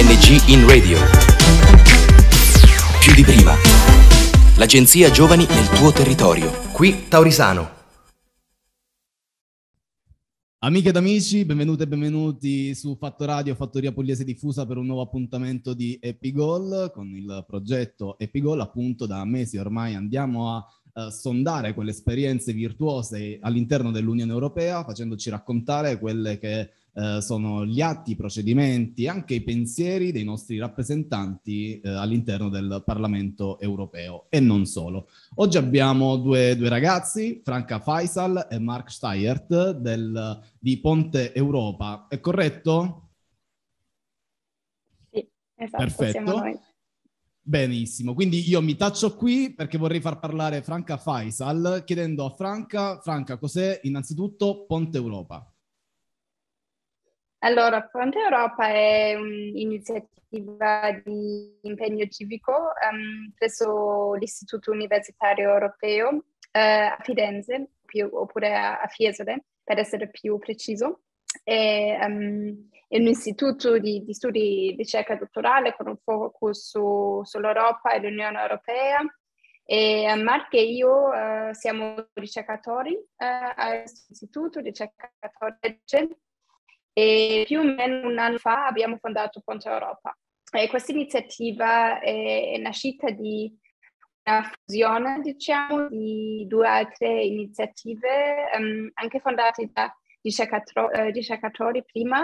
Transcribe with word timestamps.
ANG 0.00 0.48
in 0.48 0.66
radio. 0.66 0.96
Più 3.00 3.12
di 3.14 3.22
prima. 3.22 3.52
L'agenzia 4.56 5.10
Giovani 5.10 5.44
nel 5.46 5.68
tuo 5.76 5.92
territorio. 5.92 6.50
Qui 6.72 7.06
Taurisano. 7.06 7.68
Amiche 10.60 10.88
ed 10.88 10.96
amici, 10.96 11.44
benvenute 11.44 11.82
e 11.82 11.86
benvenuti 11.86 12.74
su 12.74 12.96
Fatto 12.96 13.26
Radio, 13.26 13.54
Fattoria 13.54 13.92
Pugliese 13.92 14.24
Diffusa 14.24 14.64
per 14.64 14.78
un 14.78 14.86
nuovo 14.86 15.02
appuntamento 15.02 15.74
di 15.74 15.98
Epigol 16.00 16.90
con 16.94 17.06
il 17.14 17.44
progetto 17.46 18.18
Epigol. 18.18 18.60
Appunto 18.60 19.04
da 19.04 19.22
mesi 19.26 19.58
ormai 19.58 19.94
andiamo 19.96 20.56
a 20.56 20.66
eh, 20.94 21.10
sondare 21.10 21.74
quelle 21.74 21.90
esperienze 21.90 22.54
virtuose 22.54 23.38
all'interno 23.42 23.90
dell'Unione 23.90 24.32
Europea 24.32 24.82
facendoci 24.82 25.28
raccontare 25.28 25.98
quelle 25.98 26.38
che 26.38 26.70
eh, 26.92 27.20
sono 27.20 27.64
gli 27.64 27.80
atti, 27.80 28.12
i 28.12 28.16
procedimenti, 28.16 29.06
anche 29.06 29.34
i 29.34 29.42
pensieri 29.42 30.12
dei 30.12 30.24
nostri 30.24 30.58
rappresentanti 30.58 31.80
eh, 31.80 31.88
all'interno 31.88 32.48
del 32.48 32.82
Parlamento 32.84 33.58
europeo 33.60 34.26
e 34.28 34.40
non 34.40 34.66
solo. 34.66 35.08
Oggi 35.36 35.56
abbiamo 35.56 36.16
due, 36.16 36.56
due 36.56 36.68
ragazzi, 36.68 37.40
Franca 37.44 37.78
Faisal 37.78 38.48
e 38.50 38.58
Mark 38.58 38.90
Steyert 38.90 39.72
del, 39.72 40.40
di 40.58 40.80
Ponte 40.80 41.32
Europa. 41.32 42.06
È 42.08 42.18
corretto? 42.20 43.10
Sì, 45.10 45.28
esatto, 45.54 45.82
Perfetto. 45.82 46.42
Benissimo, 47.42 48.14
quindi 48.14 48.48
io 48.48 48.60
mi 48.60 48.76
taccio 48.76 49.16
qui 49.16 49.52
perché 49.54 49.76
vorrei 49.78 50.00
far 50.00 50.20
parlare 50.20 50.62
Franca 50.62 50.98
Faisal 50.98 51.82
chiedendo 51.84 52.24
a 52.24 52.30
Franca, 52.30 53.00
Franca, 53.00 53.38
cos'è 53.38 53.80
innanzitutto 53.82 54.66
Ponte 54.66 54.98
Europa? 54.98 55.49
Allora, 57.42 57.88
Fronte 57.88 58.18
Europa 58.18 58.68
è 58.68 59.14
un'iniziativa 59.14 61.00
di 61.02 61.58
impegno 61.62 62.06
civico 62.06 62.52
um, 62.52 63.32
presso 63.34 64.12
l'Istituto 64.14 64.70
Universitario 64.72 65.50
Europeo 65.50 66.08
uh, 66.16 66.22
a 66.52 66.98
Firenze, 67.00 67.70
più, 67.86 68.10
oppure 68.12 68.54
a, 68.54 68.80
a, 68.80 68.86
Fiesole, 68.88 69.44
per 69.64 69.78
essere 69.78 70.10
più 70.10 70.38
preciso. 70.38 71.04
È, 71.42 71.98
um, 72.02 72.68
è 72.86 72.98
un 72.98 73.06
istituto 73.06 73.78
di, 73.78 74.04
di, 74.04 74.12
studi 74.12 74.40
di 74.40 74.74
ricerca 74.76 75.16
dottorale 75.16 75.74
con 75.74 75.88
un 75.88 75.96
focus 75.96 76.68
su, 76.68 77.22
sull'Europa 77.24 77.92
e 77.92 78.00
l'Unione 78.00 78.38
Europea. 78.38 78.98
E 79.64 80.14
Mark 80.16 80.52
e 80.52 80.64
io 80.64 81.08
uh, 81.08 81.54
siamo 81.54 82.08
ricercatori 82.12 82.92
uh, 82.92 83.06
a 83.16 83.78
questo 83.78 84.12
istituto, 84.12 84.60
ricercatori 84.60 85.80
e 86.92 87.44
più 87.46 87.60
o 87.60 87.64
meno 87.64 88.08
un 88.08 88.18
anno 88.18 88.38
fa 88.38 88.66
abbiamo 88.66 88.96
fondato 88.98 89.40
Ponte 89.44 89.68
Europa. 89.68 90.16
E 90.52 90.68
questa 90.68 90.92
iniziativa 90.92 92.00
è, 92.00 92.56
nascita 92.58 93.10
di 93.10 93.56
una 94.24 94.50
fusione, 94.50 95.20
diciamo, 95.20 95.88
di 95.88 96.44
due 96.48 96.66
altre 96.66 97.22
iniziative, 97.22 98.50
um, 98.58 98.90
anche 98.94 99.20
fondate 99.20 99.70
da 99.72 99.94
ricercatori, 100.22 101.00
uh, 101.00 101.10
ricercatori 101.12 101.84
prima, 101.84 102.22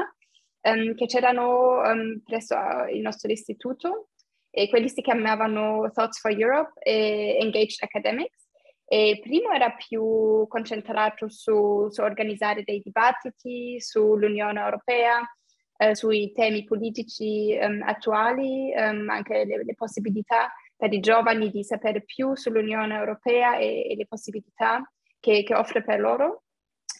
um, 0.62 0.94
che 0.94 1.06
c'erano 1.06 1.80
um, 1.80 2.20
presso 2.24 2.56
il 2.90 3.00
nostro 3.00 3.30
istituto, 3.30 4.08
e 4.50 4.68
quelli 4.68 4.88
si 4.88 5.02
chiamavano 5.02 5.90
Thoughts 5.92 6.18
for 6.18 6.32
Europe 6.32 6.72
e 6.80 7.38
Engaged 7.40 7.82
Academics. 7.82 8.45
E 8.88 9.18
primo 9.20 9.50
era 9.50 9.72
più 9.72 10.46
concentrato 10.46 11.28
su, 11.28 11.88
su 11.90 12.02
organizzare 12.02 12.62
dei 12.62 12.80
dibattiti 12.80 13.80
sull'Unione 13.80 14.60
Europea, 14.60 15.20
eh, 15.76 15.96
sui 15.96 16.32
temi 16.32 16.62
politici 16.62 17.56
um, 17.60 17.82
attuali, 17.84 18.72
um, 18.76 19.08
anche 19.10 19.44
le, 19.44 19.64
le, 19.64 19.74
possibilità 19.74 20.52
per 20.76 20.92
i 20.92 21.00
giovani 21.00 21.50
di 21.50 21.64
sapere 21.64 22.02
più 22.02 22.36
sull'Unione 22.36 22.94
Europea 22.94 23.56
e, 23.56 23.90
e 23.90 23.96
le 23.96 24.06
possibilità 24.06 24.80
che, 25.18 25.42
che, 25.42 25.54
offre 25.54 25.82
per 25.82 25.98
loro. 25.98 26.44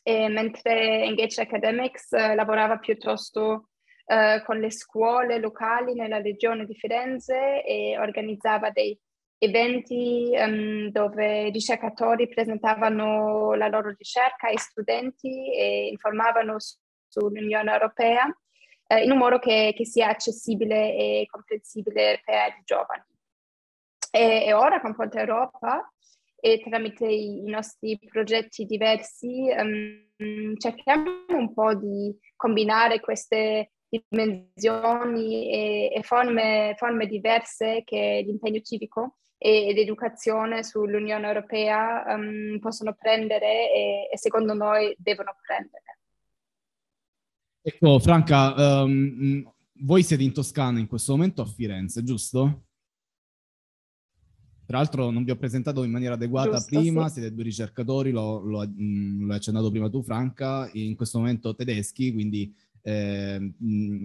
E 0.02 0.28
mentre 0.28 1.04
Engage 1.04 1.40
Academics 1.40 2.10
uh, 2.10 2.34
lavorava 2.34 2.78
piuttosto 2.78 3.68
uh, 4.06 4.42
con 4.44 4.58
le 4.58 4.72
scuole 4.72 5.38
locali 5.38 5.94
nella 5.94 6.20
regione 6.20 6.66
di 6.66 6.74
Firenze 6.74 7.64
e 7.64 7.96
organizzava 7.96 8.70
dei 8.70 8.98
eventi 9.38 10.30
um, 10.32 10.90
dove 10.90 11.50
ricercatori 11.50 12.28
presentavano 12.28 13.54
la 13.54 13.68
loro 13.68 13.94
ricerca 13.96 14.48
ai 14.48 14.56
studenti 14.56 15.52
e 15.54 15.88
informavano 15.88 16.58
su, 16.58 16.76
sull'Unione 17.08 17.70
Europea 17.70 18.26
eh, 18.86 19.02
in 19.02 19.10
un 19.10 19.18
modo 19.18 19.38
che, 19.38 19.72
che, 19.76 19.84
sia 19.84 20.08
accessibile 20.08 20.94
e 20.94 21.26
comprensibile 21.30 22.22
per 22.24 22.56
i 22.58 22.62
giovani. 22.64 23.02
E, 24.10 24.44
e 24.46 24.52
ora 24.52 24.80
con 24.80 24.94
Ponte 24.94 25.18
Europa 25.18 25.92
e 26.38 26.60
tramite 26.60 27.06
i, 27.06 27.38
i 27.38 27.50
nostri 27.50 27.98
progetti 27.98 28.64
diversi 28.64 29.48
um, 29.56 30.56
cerchiamo 30.56 31.24
un 31.28 31.52
po' 31.52 31.74
di 31.74 32.16
combinare 32.36 33.00
queste 33.00 33.72
dimensioni 33.88 35.50
e, 35.50 35.92
e 35.94 36.02
forme, 36.02 36.74
forme, 36.76 37.06
diverse 37.06 37.82
che 37.84 38.22
l'impegno 38.24 38.60
civico 38.60 39.16
ed 39.38 39.76
educazione 39.76 40.62
sull'Unione 40.62 41.26
Europea 41.26 42.04
um, 42.08 42.58
possono 42.58 42.94
prendere 42.94 43.72
e, 43.72 44.08
e, 44.12 44.18
secondo 44.18 44.54
noi 44.54 44.94
devono 44.98 45.34
prendere. 45.44 45.98
Ecco, 47.60 47.98
Franca, 47.98 48.82
um, 48.82 49.44
voi 49.80 50.02
siete 50.02 50.22
in 50.22 50.32
Toscana 50.32 50.78
in 50.78 50.86
questo 50.86 51.12
momento 51.12 51.42
a 51.42 51.46
Firenze, 51.46 52.02
giusto? 52.02 52.66
Tra 54.66 54.78
l'altro 54.78 55.10
non 55.10 55.22
vi 55.22 55.30
ho 55.30 55.36
presentato 55.36 55.84
in 55.84 55.92
maniera 55.92 56.14
adeguata 56.14 56.56
Giusto, 56.56 56.80
prima, 56.80 57.06
sì. 57.06 57.20
siete 57.20 57.32
due 57.32 57.44
ricercatori, 57.44 58.10
lo, 58.10 58.40
lo, 58.40 58.64
lo, 58.64 59.30
hai 59.30 59.36
accennato 59.36 59.70
prima 59.70 59.88
tu 59.88 60.02
Franca, 60.02 60.68
in 60.72 60.96
questo 60.96 61.18
momento 61.18 61.54
tedeschi, 61.54 62.12
quindi 62.12 62.52
eh, 62.86 63.52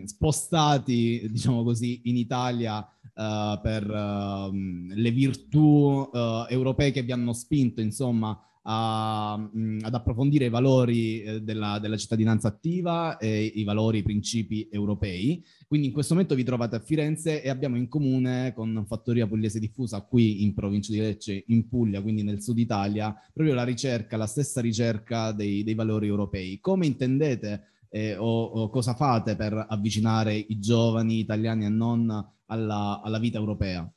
spostati, 0.06 1.28
diciamo 1.30 1.64
così, 1.64 2.02
in 2.06 2.18
Italia 2.18 2.80
uh, 2.80 3.62
per 3.62 3.88
uh, 3.88 4.52
le 4.52 5.12
virtù 5.12 6.10
uh, 6.12 6.46
europee 6.50 6.90
che 6.90 7.04
vi 7.04 7.12
hanno 7.12 7.34
spinto, 7.34 7.80
insomma, 7.80 8.36
a, 8.64 9.38
mh, 9.38 9.80
ad 9.82 9.94
approfondire 9.94 10.46
i 10.46 10.50
valori 10.50 11.22
eh, 11.22 11.42
della, 11.42 11.78
della, 11.78 11.98
cittadinanza 11.98 12.48
attiva 12.48 13.18
e 13.18 13.44
i 13.44 13.64
valori, 13.64 14.00
i 14.00 14.04
principi 14.04 14.68
europei. 14.72 15.44
Quindi 15.68 15.88
in 15.88 15.94
questo 15.94 16.14
momento 16.14 16.36
vi 16.36 16.44
trovate 16.44 16.76
a 16.76 16.80
Firenze 16.80 17.44
e 17.44 17.50
abbiamo 17.50 17.78
in 17.78 17.88
comune 17.88 18.52
con 18.56 18.84
Fattoria 18.88 19.28
Pugliese 19.28 19.60
Diffusa 19.60 20.02
qui 20.02 20.44
in 20.44 20.56
provincia 20.56 20.92
di 20.92 21.00
Lecce, 21.00 21.44
in 21.48 21.68
Puglia, 21.68 22.02
quindi 22.02 22.24
nel 22.24 22.42
sud 22.42 22.58
Italia, 22.58 23.16
proprio 23.32 23.56
la 23.56 23.64
ricerca, 23.64 24.18
la 24.18 24.26
stessa 24.26 24.60
ricerca 24.60 25.32
dei, 25.32 25.64
dei 25.64 25.76
valori 25.76 26.08
europei. 26.08 26.60
Come 26.60 26.88
intendete 26.88 27.71
eh, 27.94 28.16
o, 28.16 28.44
o, 28.46 28.70
cosa 28.70 28.96
fate 28.96 29.36
per 29.36 29.54
avvicinare 29.70 30.34
i 30.34 30.60
giovani 30.60 31.20
italiani 31.20 31.66
e 31.66 31.70
non 31.70 32.10
alla, 32.46 33.02
alla 33.04 33.20
vita 33.20 33.38
europea? 33.38 33.88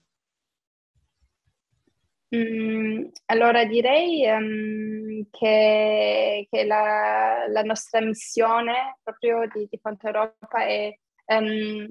Mm, 2.35 3.05
allora 3.27 3.65
direi 3.65 4.27
um, 4.27 5.29
che, 5.31 6.49
che 6.51 6.65
la, 6.65 7.47
la, 7.49 7.63
nostra 7.63 8.01
missione 8.01 8.99
proprio 9.05 9.47
di, 9.53 9.69
di 9.71 9.79
Ponte 9.79 10.07
Europa 10.07 10.65
è, 10.67 10.93
um, 11.27 11.87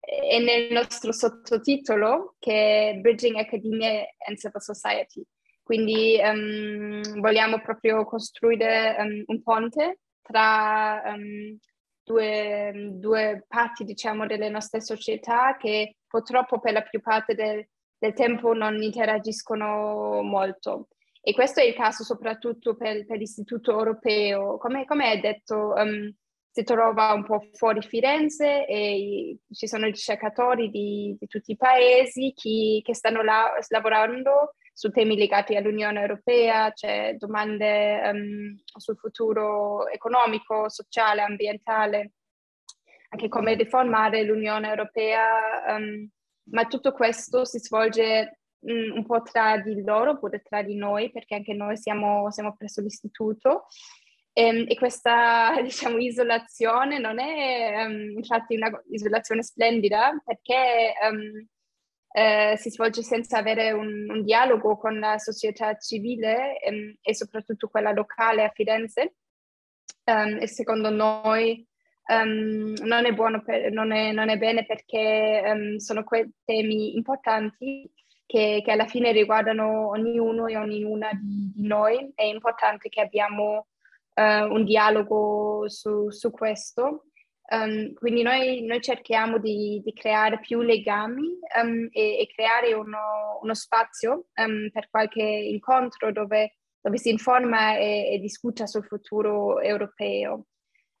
è, 0.00 0.38
nel 0.40 0.72
nostro 0.72 1.12
sottotitolo 1.12 2.34
che 2.40 2.90
è 2.90 2.94
Bridging 2.96 3.36
Academia 3.36 4.04
and 4.26 4.36
Civil 4.38 4.60
Society. 4.60 5.22
Quindi 5.62 6.18
um, 6.20 7.20
vogliamo 7.20 7.60
proprio 7.60 8.04
costruire 8.04 8.96
un 9.26 9.42
ponte 9.42 10.00
tra 10.24 11.02
um, 11.04 11.56
due, 12.02 12.72
due, 12.94 13.44
parti, 13.46 13.84
diciamo, 13.84 14.26
delle 14.26 14.48
nostre 14.48 14.80
società 14.80 15.56
che 15.56 15.96
purtroppo 16.06 16.58
per 16.60 16.72
la 16.72 16.82
più 16.82 17.00
parte 17.00 17.34
del, 17.34 17.66
del 17.98 18.12
tempo 18.14 18.54
non 18.54 18.82
interagiscono 18.82 20.22
molto. 20.22 20.88
E 21.20 21.32
questo 21.32 21.60
è 21.60 21.64
il 21.64 21.74
caso 21.74 22.04
soprattutto 22.04 22.76
per, 22.76 23.06
per 23.06 23.18
l'Istituto 23.18 23.72
Europeo. 23.72 24.58
Come, 24.58 24.84
come 24.84 25.08
hai 25.08 25.20
detto, 25.20 25.72
um, 25.76 26.12
si 26.50 26.62
trova 26.62 27.12
un 27.12 27.24
po' 27.24 27.48
fuori 27.52 27.82
Firenze 27.82 28.66
e 28.66 29.38
ci 29.50 29.66
sono 29.66 29.86
ricercatori 29.86 30.70
di, 30.70 31.16
di 31.18 31.26
tutti 31.26 31.52
i 31.52 31.56
paesi 31.56 32.32
chi, 32.34 32.80
che 32.84 32.94
stanno 32.94 33.22
là, 33.22 33.50
lavorando 33.68 34.54
su 34.74 34.90
temi 34.90 35.16
legati 35.16 35.54
all'Unione 35.54 36.00
Europea, 36.00 36.72
c'è 36.72 37.14
domande 37.16 38.10
um, 38.12 38.60
sul 38.76 38.98
futuro 38.98 39.88
economico, 39.88 40.68
sociale, 40.68 41.22
ambientale, 41.22 42.14
anche 43.10 43.28
come 43.28 43.54
riformare 43.54 44.24
l'Unione 44.24 44.68
Europea, 44.68 45.76
um, 45.76 46.08
ma 46.50 46.66
tutto 46.66 46.90
questo 46.90 47.44
si 47.44 47.60
svolge 47.60 48.40
um, 48.62 48.96
un 48.96 49.06
po' 49.06 49.22
tra 49.22 49.58
di 49.58 49.80
loro 49.84 50.10
oppure 50.10 50.42
tra 50.42 50.62
di 50.62 50.74
noi, 50.74 51.12
perché 51.12 51.36
anche 51.36 51.54
noi 51.54 51.76
siamo, 51.76 52.32
siamo 52.32 52.56
presso 52.56 52.80
l'istituto. 52.80 53.66
Ehm, 54.36 54.64
e 54.66 54.74
questa 54.74 55.54
diciamo, 55.62 55.98
isolazione 55.98 56.98
non 56.98 57.20
è 57.20 57.84
um, 57.86 58.16
infatti 58.16 58.56
una 58.56 58.68
isolazione 58.90 59.44
splendida 59.44 60.20
perché 60.24 60.94
um, 61.08 61.46
eh, 62.16 62.54
si 62.56 62.70
svolge 62.70 63.02
senza 63.02 63.38
avere 63.38 63.72
un, 63.72 64.08
un, 64.08 64.22
dialogo 64.22 64.76
con 64.76 65.00
la 65.00 65.18
società 65.18 65.76
civile 65.76 66.60
um, 66.64 66.96
e 67.02 67.12
soprattutto 67.12 67.66
quella 67.66 67.90
locale 67.90 68.44
a 68.44 68.52
Firenze. 68.54 69.16
e 70.04 70.46
secondo 70.46 70.90
noi 70.90 71.66
non 72.06 73.04
è, 73.04 73.14
per, 73.42 73.72
non, 73.72 73.90
è, 73.90 74.12
non, 74.12 74.28
è 74.28 74.38
buono 74.38 74.64
perché 74.64 75.42
sono 75.78 76.04
quei 76.04 76.30
temi 76.44 76.94
importanti 76.94 77.90
che, 78.26 78.62
che, 78.64 78.70
alla 78.70 78.86
fine 78.86 79.10
riguardano 79.10 79.88
ognuno 79.88 80.46
e 80.46 80.56
ognuna 80.56 81.10
di, 81.14 81.50
di 81.52 81.66
noi. 81.66 82.12
È 82.14 82.22
importante 82.22 82.88
che 82.90 83.00
abbiamo 83.00 83.66
uh, 84.14 84.52
un 84.52 84.64
dialogo 84.64 85.64
su, 85.68 86.10
su 86.10 86.30
questo. 86.30 87.06
Um, 87.54 87.92
quindi 87.94 88.22
noi, 88.22 88.62
noi 88.62 88.80
cerchiamo 88.80 89.38
di, 89.38 89.80
di, 89.84 89.92
creare 89.92 90.40
più 90.40 90.62
legami 90.62 91.38
um, 91.62 91.88
e, 91.92 92.18
e, 92.18 92.26
creare 92.34 92.72
uno, 92.72 93.38
uno 93.42 93.54
spazio 93.54 94.26
um, 94.36 94.70
per 94.72 94.88
qualche 94.90 95.22
incontro 95.22 96.10
dove, 96.10 96.56
dove 96.80 96.98
si 96.98 97.10
informa 97.10 97.76
e, 97.76 98.14
e, 98.14 98.18
discute 98.18 98.66
sul 98.66 98.84
futuro 98.84 99.60
europeo. 99.60 100.46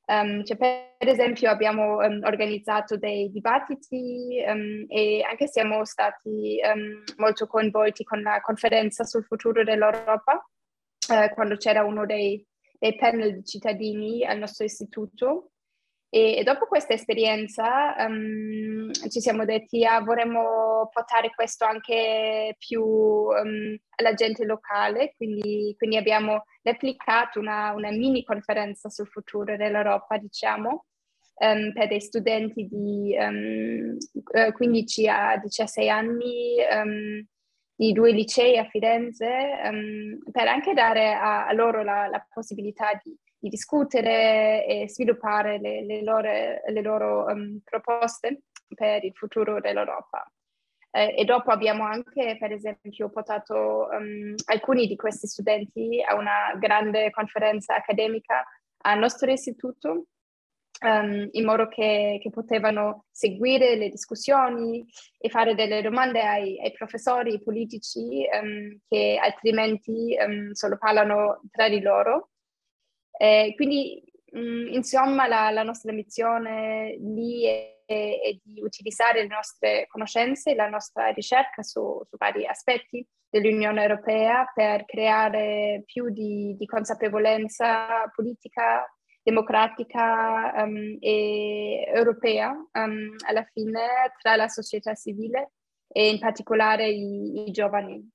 Cioè 0.06 0.56
per 0.58 1.08
esempio 1.08 1.48
abbiamo 1.48 1.94
organizzato 1.94 2.98
dei 2.98 3.30
dibattiti 3.30 4.36
e 4.36 5.22
anche 5.26 5.48
siamo 5.48 5.82
stati 5.86 6.60
molto 7.16 7.46
coinvolti 7.46 8.04
con 8.04 8.20
la 8.20 8.38
conferenza 8.42 9.04
sul 9.04 9.24
futuro 9.24 9.64
dell'Europa, 9.64 10.46
uh, 11.08 11.32
quando 11.32 11.56
c'era 11.56 11.84
uno 11.84 12.04
dei 12.04 12.46
dei 12.84 12.96
panel 12.96 13.32
di 13.32 13.44
cittadini 13.46 14.24
al 14.26 14.38
nostro 14.38 14.66
istituto. 14.66 15.52
E, 16.16 16.44
dopo 16.44 16.66
questa 16.66 16.92
esperienza 16.92 17.96
um, 18.06 18.88
ci 19.08 19.20
siamo 19.20 19.44
detti, 19.44 19.84
ah, 19.84 20.00
vorremmo 20.00 20.88
portare 20.92 21.32
questo 21.34 21.64
anche 21.64 22.54
più 22.56 22.84
um, 22.84 23.76
alla 23.96 24.14
gente 24.14 24.44
locale, 24.44 25.12
quindi, 25.16 25.74
quindi 25.76 25.96
abbiamo 25.96 26.44
replicato 26.62 27.40
una, 27.40 27.72
una, 27.72 27.90
mini 27.90 28.22
conferenza 28.22 28.88
sul 28.90 29.08
futuro 29.08 29.56
dell'Europa, 29.56 30.16
diciamo, 30.16 30.84
um, 31.40 31.72
per 31.72 31.88
dei 31.88 32.00
studenti 32.00 32.68
di 32.68 33.16
15 34.52 35.08
a 35.08 35.40
16 35.44 35.88
anni 35.88 36.56
di 37.74 37.92
due 37.92 38.12
licei 38.12 38.56
a 38.56 38.66
Firenze 38.66 39.26
per 40.30 40.46
anche 40.46 40.74
dare 40.74 41.12
a, 41.12 41.48
a 41.48 41.52
loro 41.52 41.82
la, 41.82 42.06
la 42.06 42.24
possibilità 42.32 43.00
di, 43.02 43.18
di, 43.44 43.48
discutere 43.48 44.64
e 44.66 44.88
sviluppare 44.88 45.58
le, 45.58 45.84
le 45.84 46.02
loro, 46.02 46.20
le 46.22 46.82
loro 46.82 47.24
um, 47.26 47.60
proposte 47.62 48.44
per 48.74 49.04
il 49.04 49.12
futuro 49.14 49.60
dell'Europa. 49.60 50.26
Eh, 50.90 51.14
e 51.18 51.24
dopo 51.24 51.50
abbiamo 51.50 51.84
anche, 51.84 52.36
per 52.38 52.52
esempio, 52.52 53.10
portato 53.10 53.88
um, 53.90 54.34
alcuni 54.46 54.86
di 54.86 54.96
questi 54.96 55.26
studenti 55.26 56.02
a 56.06 56.14
una 56.14 56.56
grande 56.56 57.10
conferenza 57.10 57.74
accademica 57.74 58.44
al 58.86 58.98
nostro 58.98 59.30
istituto 59.30 60.06
um, 60.82 61.28
in 61.32 61.44
modo 61.44 61.66
che, 61.66 62.20
che, 62.22 62.30
potevano 62.30 63.06
seguire 63.10 63.74
le 63.76 63.88
discussioni 63.88 64.86
e 65.18 65.28
fare 65.30 65.54
delle 65.54 65.82
domande 65.82 66.20
ai, 66.20 66.60
ai 66.60 66.72
professori 66.72 67.42
politici 67.42 68.24
um, 68.40 68.78
che 68.88 69.18
altrimenti 69.20 70.16
solo 70.52 70.76
parlano 70.78 71.40
tra 71.50 71.68
di 71.68 71.80
loro. 71.80 72.30
Eh, 73.16 73.52
quindi, 73.56 74.02
mm, 74.36 74.68
insomma, 74.68 75.26
la, 75.26 75.50
la, 75.50 75.62
nostra 75.62 75.92
missione 75.92 76.96
lì 76.98 77.44
è, 77.44 77.82
è, 77.84 78.20
è, 78.22 78.38
di 78.42 78.60
utilizzare 78.62 79.22
le 79.22 79.28
nostre 79.28 79.86
conoscenze, 79.88 80.54
la 80.54 80.68
nostra 80.68 81.08
ricerca 81.08 81.62
su, 81.62 82.00
su 82.04 82.16
vari 82.16 82.46
aspetti 82.46 83.06
dell'Unione 83.28 83.82
Europea 83.82 84.50
per 84.54 84.84
creare 84.84 85.82
più 85.86 86.10
di, 86.10 86.54
di 86.56 86.66
consapevolezza 86.66 88.10
politica 88.14 88.84
democratica 89.24 90.52
um, 90.62 90.98
e 91.00 91.84
europea 91.86 92.50
um, 92.50 93.16
alla 93.26 93.42
fine 93.52 94.12
tra 94.20 94.36
la 94.36 94.48
società 94.48 94.94
civile 94.94 95.52
e 95.88 96.10
in 96.10 96.18
particolare 96.18 96.88
i, 96.88 97.46
i 97.46 97.50
giovani. 97.50 98.06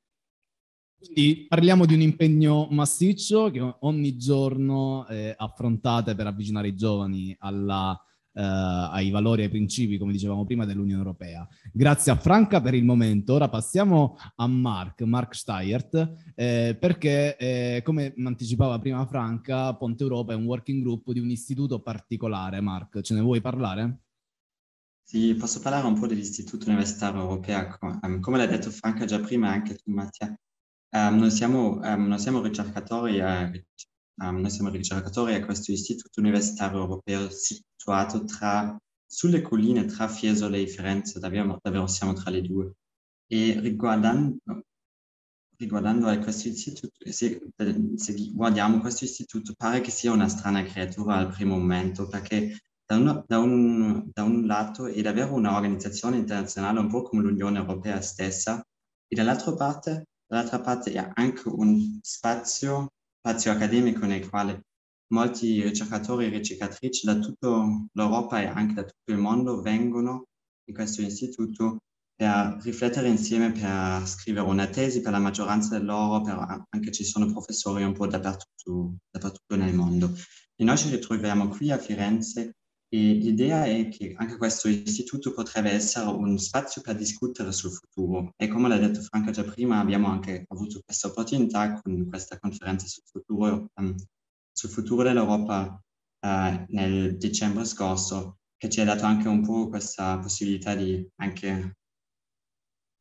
Quindi 0.99 1.45
parliamo 1.47 1.85
di 1.85 1.93
un 1.93 2.01
impegno 2.01 2.67
massiccio 2.71 3.49
che 3.51 3.75
ogni 3.79 4.17
giorno 4.17 5.07
eh, 5.07 5.33
affrontate 5.37 6.13
per 6.13 6.27
avvicinare 6.27 6.67
i 6.67 6.75
giovani 6.75 7.35
alla 7.39 7.99
eh, 8.31 8.41
ai 8.41 9.09
valori 9.09 9.41
e 9.41 9.45
ai 9.45 9.49
principi, 9.49 9.97
come 9.97 10.11
dicevamo 10.11 10.45
prima, 10.45 10.65
dell'Unione 10.65 11.01
Europea. 11.01 11.47
Grazie 11.73 12.11
a 12.11 12.15
Franca 12.15 12.61
per 12.61 12.73
il 12.73 12.85
momento. 12.85 13.33
Ora 13.33 13.49
passiamo 13.49 14.17
a 14.35 14.47
Mark, 14.47 15.01
Mark 15.01 15.35
Steyert, 15.35 16.31
eh, 16.35 16.77
perché 16.79 17.35
eh, 17.37 17.81
come 17.83 18.13
anticipava 18.23 18.79
prima 18.79 19.05
Franca, 19.05 19.75
Ponte 19.75 20.03
Europa 20.03 20.33
è 20.33 20.35
un 20.35 20.45
working 20.45 20.81
group 20.81 21.11
di 21.11 21.19
un 21.19 21.29
istituto 21.29 21.81
particolare. 21.81 22.61
Mark, 22.61 23.01
ce 23.01 23.13
ne 23.13 23.21
vuoi 23.21 23.41
parlare? 23.41 24.03
Sì, 25.03 25.33
posso 25.33 25.59
parlare 25.59 25.87
un 25.87 25.99
po' 25.99 26.05
dell'Istituto 26.05 26.67
Universitario 26.67 27.21
Europeo. 27.21 27.77
Come 28.21 28.37
l'ha 28.37 28.45
detto 28.45 28.69
Franca 28.69 29.05
già 29.05 29.19
prima, 29.19 29.49
anche 29.49 29.73
tu 29.73 29.91
Mattia, 29.91 30.39
um, 30.91 31.15
noi, 31.17 31.31
siamo, 31.31 31.79
um, 31.81 32.07
noi 32.07 32.19
siamo 32.19 32.41
ricercatori, 32.41 33.19
uh, 33.19 34.31
noi 34.31 34.49
siamo 34.49 34.69
ricercatori 34.69 35.35
a 35.35 35.45
questo 35.45 35.71
Istituto 35.71 36.19
Universitario 36.19 36.79
Europeo 36.79 37.29
situato 37.29 38.23
tra, 38.25 38.77
sulle 39.05 39.41
colline 39.41 39.85
tra 39.85 40.07
Fiesole 40.07 40.61
e 40.61 40.67
Firenze, 40.67 41.19
davvero, 41.19 41.57
davvero 41.61 41.87
siamo 41.87 42.13
tra 42.13 42.29
le 42.29 42.41
due. 42.41 42.73
E 43.27 43.59
riguardando, 43.59 44.37
riguardando 45.59 46.17
questo 46.19 46.47
istituto, 46.47 46.93
se, 47.11 47.51
se, 47.95 48.31
guardiamo 48.33 48.79
questo 48.79 49.03
istituto, 49.03 49.53
pare 49.55 49.81
che 49.81 49.91
sia 49.91 50.11
una 50.11 50.29
strana 50.29 50.63
creatura 50.63 51.15
al 51.15 51.29
primo 51.29 51.57
momento, 51.57 52.07
perché 52.07 52.57
da, 52.85 52.95
una, 52.95 53.23
da, 53.27 53.39
un, 53.39 54.09
da 54.11 54.23
un, 54.23 54.45
lato 54.47 54.87
è 54.87 55.01
davvero 55.01 55.33
un'organizzazione 55.33 56.17
internazionale, 56.17 56.79
un 56.79 56.87
po' 56.89 57.03
come 57.03 57.21
l'Unione 57.21 57.59
Europea 57.59 58.01
stessa, 58.01 58.65
e 59.07 59.15
dall'altra 59.15 59.53
parte, 59.53 60.07
dall'altra 60.29 60.61
parte 60.61 60.91
è 60.91 61.11
anche 61.15 61.49
un 61.49 61.99
spazio, 62.01 62.89
spazio 63.17 63.51
accademico 63.51 64.05
nel 64.05 64.29
quale 64.29 64.61
molti 65.11 65.63
ricercatori 65.63 66.25
e 66.25 66.29
ricercatrici 66.29 67.05
da 67.05 67.17
tutta 67.17 67.65
l'Europa 67.93 68.39
e 68.39 68.45
anche 68.45 68.75
da 68.75 68.83
tutto 68.83 69.11
il 69.11 69.17
mondo 69.17 69.61
vengono 69.61 70.25
in 70.65 70.75
questo 70.75 71.01
istituto 71.01 71.79
per 72.15 72.59
riflettere 72.61 73.07
insieme, 73.07 73.51
per 73.51 74.05
scrivere 74.05 74.45
una 74.45 74.67
tesi 74.67 75.01
per 75.01 75.13
la 75.13 75.19
maggioranza 75.19 75.79
di 75.79 75.85
loro, 75.85 76.21
per, 76.21 76.65
anche 76.69 76.91
ci 76.91 77.03
sono 77.03 77.31
professori 77.31 77.83
un 77.83 77.93
po' 77.93 78.05
dappertutto, 78.05 78.97
dappertutto 79.09 79.55
nel 79.55 79.73
mondo. 79.73 80.13
E 80.55 80.63
noi 80.63 80.77
ci 80.77 80.89
ritroviamo 80.89 81.47
qui 81.47 81.71
a 81.71 81.77
Firenze 81.77 82.57
e 82.91 83.13
l'idea 83.13 83.65
è 83.65 83.87
che 83.89 84.13
anche 84.17 84.37
questo 84.37 84.67
istituto 84.67 85.33
potrebbe 85.33 85.71
essere 85.71 86.07
un 86.07 86.37
spazio 86.39 86.81
per 86.81 86.95
discutere 86.95 87.51
sul 87.51 87.71
futuro. 87.71 88.33
E 88.35 88.47
come 88.47 88.67
l'ha 88.67 88.77
detto 88.77 89.01
Franca 89.01 89.31
già 89.31 89.43
prima, 89.43 89.79
abbiamo 89.79 90.07
anche 90.07 90.45
avuto 90.47 90.81
questa 90.83 91.07
opportunità 91.07 91.79
con 91.81 92.07
questa 92.07 92.39
conferenza 92.39 92.87
sul 92.87 93.03
futuro 93.05 93.69
um, 93.75 93.95
sul 94.59 94.69
futuro 94.69 95.03
dell'Europa 95.03 95.81
eh, 96.19 96.65
nel 96.69 97.17
dicembre 97.17 97.63
scorso, 97.63 98.39
che 98.57 98.69
ci 98.69 98.81
ha 98.81 98.85
dato 98.85 99.05
anche 99.05 99.29
un 99.29 99.41
po' 99.41 99.69
questa 99.69 100.19
possibilità 100.19 100.75
di 100.75 101.07
anche, 101.21 101.77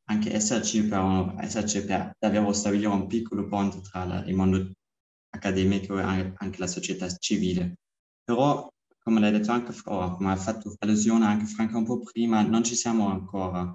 anche 0.08 0.32
esserci, 0.32 0.86
per, 0.86 1.34
esserci 1.40 1.84
per 1.84 2.12
davvero 2.16 2.52
stabilire 2.52 2.92
un 2.92 3.08
piccolo 3.08 3.46
ponte 3.48 3.80
tra 3.80 4.04
la, 4.04 4.24
il 4.24 4.34
mondo 4.36 4.70
accademico 5.30 5.98
e 5.98 6.02
anche 6.02 6.58
la 6.58 6.68
società 6.68 7.08
civile. 7.16 7.78
Però, 8.22 8.68
come 9.08 9.20
l'hai 9.20 9.32
detto 9.32 9.52
anche, 9.52 9.74
oh, 9.86 10.16
come 10.16 10.32
ha 10.32 10.36
fatto 10.36 10.74
allusione 10.80 11.24
anche 11.24 11.46
Franca 11.46 11.78
un 11.78 11.84
po' 11.84 12.00
prima, 12.00 12.42
non 12.42 12.62
ci 12.62 12.74
siamo 12.74 13.08
ancora. 13.08 13.74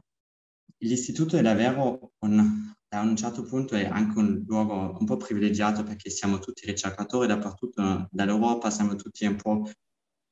L'istituto 0.77 1.37
è 1.37 1.41
davvero 1.41 2.11
un, 2.19 2.71
da 2.87 2.99
un 2.99 3.15
certo 3.15 3.41
punto 3.43 3.75
è 3.75 3.85
anche 3.85 4.19
un 4.19 4.43
luogo 4.45 4.95
un 4.99 5.05
po' 5.05 5.17
privilegiato 5.17 5.83
perché 5.83 6.11
siamo 6.11 6.37
tutti 6.37 6.67
ricercatori 6.67 7.27
dappertutto 7.27 8.07
dall'Europa, 8.11 8.69
siamo 8.69 8.95
tutti 8.95 9.25
un 9.25 9.35
po', 9.35 9.67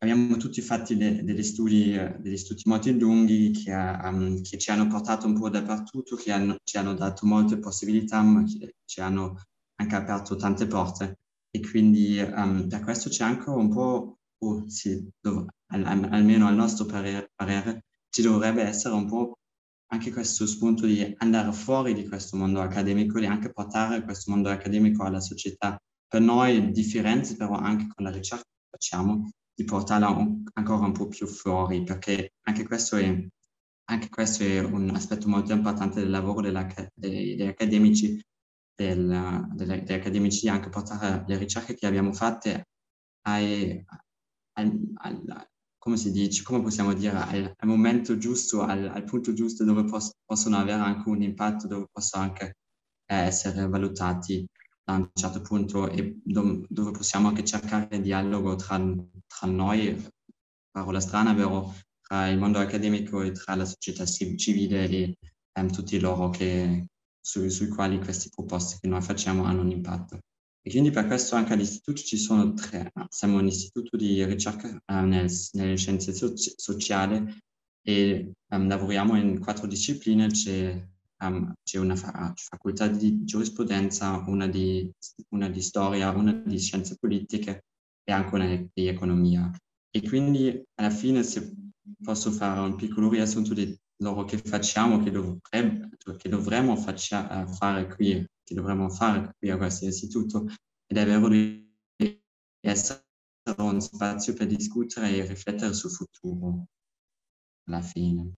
abbiamo 0.04 0.38
tutti 0.38 0.62
fatto 0.62 0.94
de, 0.94 1.24
degli, 1.24 1.44
studi, 1.44 1.98
degli 2.20 2.38
studi 2.38 2.62
molto 2.66 2.92
lunghi 2.92 3.50
che, 3.52 3.74
um, 3.74 4.42
che, 4.44 4.60
ci 4.60 4.70
hanno 4.70 4.86
portato 4.86 5.26
un 5.26 5.40
po' 5.40 5.50
dappertutto, 5.50 6.16
che 6.16 6.32
hanno, 6.32 6.58
ci 6.64 6.78
hanno 6.78 6.94
dato 6.94 7.26
molte 7.26 7.58
possibilità, 7.58 8.22
ma 8.22 8.44
che 8.44 8.76
ci 8.86 9.02
hanno 9.02 9.42
anche 9.78 9.96
aperto 9.96 10.36
tante 10.36 10.68
porte. 10.68 11.18
E 11.50 11.60
quindi 11.60 12.20
um, 12.20 12.68
per 12.68 12.82
questo 12.82 13.10
c'è 13.10 13.24
anche 13.24 13.50
un 13.50 13.70
po', 13.70 14.20
sì, 14.68 15.08
dov- 15.20 15.50
al, 15.68 15.86
almeno 15.86 16.48
al 16.48 16.56
nostro 16.56 16.86
parere, 16.86 17.32
parere, 17.36 17.86
ci 18.10 18.22
dovrebbe 18.22 18.64
essere 18.64 18.96
un 18.96 19.08
po' 19.08 19.38
anche 19.92 20.12
questo 20.12 20.48
spunto 20.48 20.86
di 20.86 21.14
andare 21.18 21.52
fuori 21.52 21.94
di 21.94 22.08
questo 22.08 22.38
mondo 22.38 22.62
accademico, 22.62 23.20
di 23.20 23.26
anche 23.26 23.52
portare 23.52 24.04
questo 24.04 24.32
mondo 24.32 24.50
accademico 24.50 25.04
alla 25.04 25.20
società. 25.20 25.78
Per 26.08 26.22
noi 26.22 26.72
differenze, 26.72 27.36
però 27.36 27.54
anche 27.54 27.88
con 27.94 28.06
la 28.06 28.12
ricerca 28.12 28.44
che 28.44 28.68
facciamo, 28.70 29.30
di 29.54 29.64
portarla 29.64 30.10
un, 30.10 30.44
ancora 30.54 30.86
un 30.86 30.94
po' 30.94 31.08
più 31.08 31.28
fuori, 31.28 31.84
perché 31.84 32.34
anche 32.44 32.66
questo 32.66 32.98
è, 32.98 33.28
anche 33.90 34.10
questo 34.10 34.44
è 34.44 34.60
un 34.60 34.90
aspetto 34.96 35.28
molto 35.28 35.54
importante 35.54 36.00
del 36.00 36.10
lavoro 36.10 36.42
degli, 36.42 36.58
degli 36.94 37.48
accademici, 37.48 38.22
del, 38.76 39.48
degli 39.54 39.92
accademici, 39.94 40.48
anche 40.48 40.70
portare 40.70 41.26
le 41.28 41.38
ricerche 41.38 41.76
che 41.76 41.86
abbiamo 41.86 42.14
fatte 42.14 42.68
ai, 43.28 43.86
al, 44.62 45.24
al, 45.26 45.48
come 45.78 45.98
si 45.98 46.12
dice, 46.12 46.44
come 46.44 46.62
possiamo 46.62 46.94
dire, 46.94 47.18
al, 47.18 47.54
al 47.56 47.68
momento 47.68 48.18
giusto, 48.18 48.62
al, 48.62 49.04
punto 49.06 49.34
giusto 49.34 49.64
dove 49.64 49.84
pos, 49.86 50.12
possono 50.24 50.58
avere 50.58 50.80
anche 50.80 51.10
un 51.10 51.22
impatto, 51.24 51.68
dove 51.68 51.88
possono 51.92 52.24
anche 52.24 52.58
eh, 53.08 53.16
essere 53.16 53.68
valutati 53.68 54.46
da 54.84 54.94
un 54.94 55.10
certo 55.14 55.42
punto 55.42 55.90
e 55.90 56.20
dove, 56.24 56.66
dove 56.70 56.92
possiamo 56.92 57.30
anche 57.30 57.44
cercare 57.44 58.00
dialogo 58.00 58.56
tra, 58.56 58.78
tra 58.78 59.48
noi, 59.48 60.08
parola 60.70 61.00
strana, 61.00 61.34
vero, 61.34 61.74
tra 62.02 62.28
il 62.28 62.38
mondo 62.38 62.60
accademico 62.60 63.22
e 63.22 63.32
tra 63.32 63.56
la 63.56 63.66
società 63.66 64.06
civile 64.06 64.88
e 64.88 65.18
um, 65.60 65.72
tutti 65.72 66.00
loro 66.00 66.30
che, 66.30 66.88
su, 67.20 67.48
sui 67.50 67.70
quali 67.70 68.00
queste 68.00 68.30
proposte 68.30 68.78
che 68.80 68.88
noi 68.88 69.02
facciamo 69.02 69.46
hanno 69.46 69.62
un 69.62 69.72
impatto. 69.72 70.20
E 70.64 70.70
quindi 70.70 70.92
per 70.92 71.08
questo 71.08 71.36
anche 71.36 71.54
all'istituto 71.54 72.02
ci 72.02 72.18
sono 72.18 72.54
tre, 72.54 72.92
siamo 73.10 73.40
un 73.40 73.48
istituto 73.48 73.98
di 73.98 74.24
ricerca 74.26 74.70
eh, 74.70 75.02
nel, 75.02 75.32
nelle 75.54 75.76
scienze 75.76 76.14
so- 76.14 76.34
sociali 76.36 77.36
e 77.84 78.34
um, 78.50 78.68
lavoriamo 78.68 79.18
in 79.18 79.40
quattro 79.40 79.66
discipline, 79.66 80.28
c'è, 80.28 80.88
um, 81.24 81.52
c'è 81.64 81.80
una 81.80 81.96
fa- 81.96 82.32
facoltà 82.36 82.88
di 82.88 83.24
giurisprudenza, 83.24 84.24
una 84.28 84.48
di, 84.48 84.88
una 85.30 85.50
di, 85.50 85.62
storia, 85.62 86.12
una 86.12 86.32
di 86.32 86.60
scienze 86.60 86.96
politiche 87.00 87.66
e 88.04 88.12
anche 88.12 88.36
una 88.36 88.70
di 88.72 88.88
economia. 88.88 89.52
E 89.90 90.02
quindi 90.08 90.62
alla 90.76 90.92
fine 90.92 91.24
se 91.24 91.56
posso 92.04 92.30
fare 92.32 92.60
un 92.60 92.76
piccolo 92.76 93.10
riassunto 93.10 93.56
di 93.56 93.76
loro 93.98 94.26
che 94.26 94.38
facciamo, 94.38 95.02
che, 95.02 95.10
dovrebbe, 95.10 95.90
che 96.18 96.30
dovremmo 96.30 96.76
faccia, 96.76 97.48
fare 97.48 97.88
qui 97.88 98.24
che 98.52 98.60
dovremmo 98.60 98.90
fare 98.90 99.34
qui 99.38 99.50
a 99.50 99.58
questo 99.58 99.86
istituto 99.86 100.46
ed 100.86 100.98
è 100.98 101.06
vero 101.06 101.30
di 101.30 101.74
essere 102.60 103.06
un 103.58 103.80
spazio 103.80 104.34
per 104.34 104.48
discutere 104.48 105.10
e 105.16 105.26
riflettere 105.26 105.74
sul 105.74 105.90
futuro 105.90 106.66
alla 107.68 107.82
fine. 107.82 108.34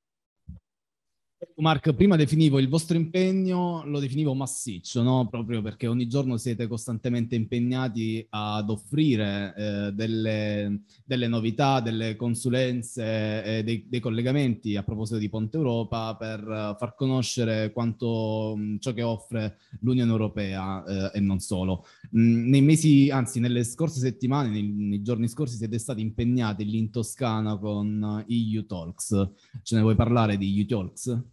Mark, 1.58 1.94
prima 1.94 2.16
definivo 2.16 2.60
il 2.60 2.68
vostro 2.68 2.98
impegno, 2.98 3.84
lo 3.86 4.00
definivo 4.00 4.34
massiccio, 4.34 5.02
no? 5.02 5.28
proprio 5.30 5.62
perché 5.62 5.88
ogni 5.88 6.08
giorno 6.08 6.38
siete 6.38 6.68
costantemente 6.68 7.36
impegnati 7.36 8.26
ad 8.30 8.70
offrire 8.70 9.54
eh, 9.56 9.92
delle, 9.94 10.82
delle, 11.06 11.28
novità, 11.28 11.80
delle 11.80 12.16
consulenze, 12.16 13.44
eh, 13.44 13.64
dei, 13.64 13.86
dei, 13.88 14.00
collegamenti 14.00 14.76
a 14.76 14.84
proposito 14.84 15.18
di 15.18 15.30
Ponte 15.30 15.58
Europa 15.58 16.16
per 16.16 16.42
uh, 16.42 16.78
far 16.78 16.96
conoscere 16.96 17.72
quanto 17.72 18.56
mh, 18.56 18.78
ciò 18.80 18.94
che 18.94 19.04
offre 19.04 19.58
l'Unione 19.82 20.12
Europea 20.12 20.84
eh, 20.84 21.18
e 21.18 21.20
non 21.20 21.40
solo. 21.40 21.86
Mh, 22.12 22.50
nei 22.50 22.62
mesi, 22.62 23.10
anzi 23.10 23.40
nelle 23.40 23.64
scorse 23.64 24.00
settimane, 24.00 24.50
nei, 24.50 24.64
nei, 24.64 25.02
giorni 25.02 25.28
scorsi 25.28 25.58
siete 25.58 25.78
stati 25.78 26.02
impegnati 26.02 26.66
lì 26.66 26.78
in 26.78 26.90
Toscana 26.90 27.58
con 27.58 28.26
EU 28.28 28.66
Talks. 28.66 29.30
Ce 29.62 29.76
ne 29.76 29.82
vuoi 29.82 29.96
parlare 29.96 30.38
di 30.38 30.60
EU 30.60 30.66
Talks? 30.66 31.32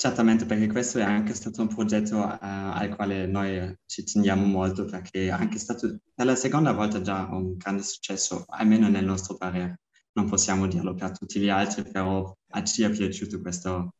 Certamente, 0.00 0.46
perché 0.46 0.68
questo 0.68 0.98
è 0.98 1.02
anche 1.02 1.34
stato 1.34 1.60
un 1.60 1.66
progetto 1.66 2.18
uh, 2.18 2.38
al 2.40 2.94
quale 2.94 3.26
noi 3.26 3.76
ci 3.84 4.04
teniamo 4.04 4.44
molto, 4.46 4.84
perché 4.84 5.26
è 5.26 5.30
anche 5.30 5.58
stato 5.58 5.98
per 6.14 6.24
la 6.24 6.36
seconda 6.36 6.70
volta 6.70 7.00
già 7.00 7.26
un 7.32 7.56
grande 7.56 7.82
successo, 7.82 8.44
almeno 8.46 8.88
nel 8.88 9.04
nostro 9.04 9.36
parere. 9.36 9.80
Non 10.12 10.28
possiamo 10.28 10.68
dirlo 10.68 10.94
per 10.94 11.18
tutti 11.18 11.40
gli 11.40 11.48
altri, 11.48 11.82
però 11.82 12.32
ci 12.62 12.84
è 12.84 12.90
piaciuto 12.90 13.40
questo, 13.40 13.94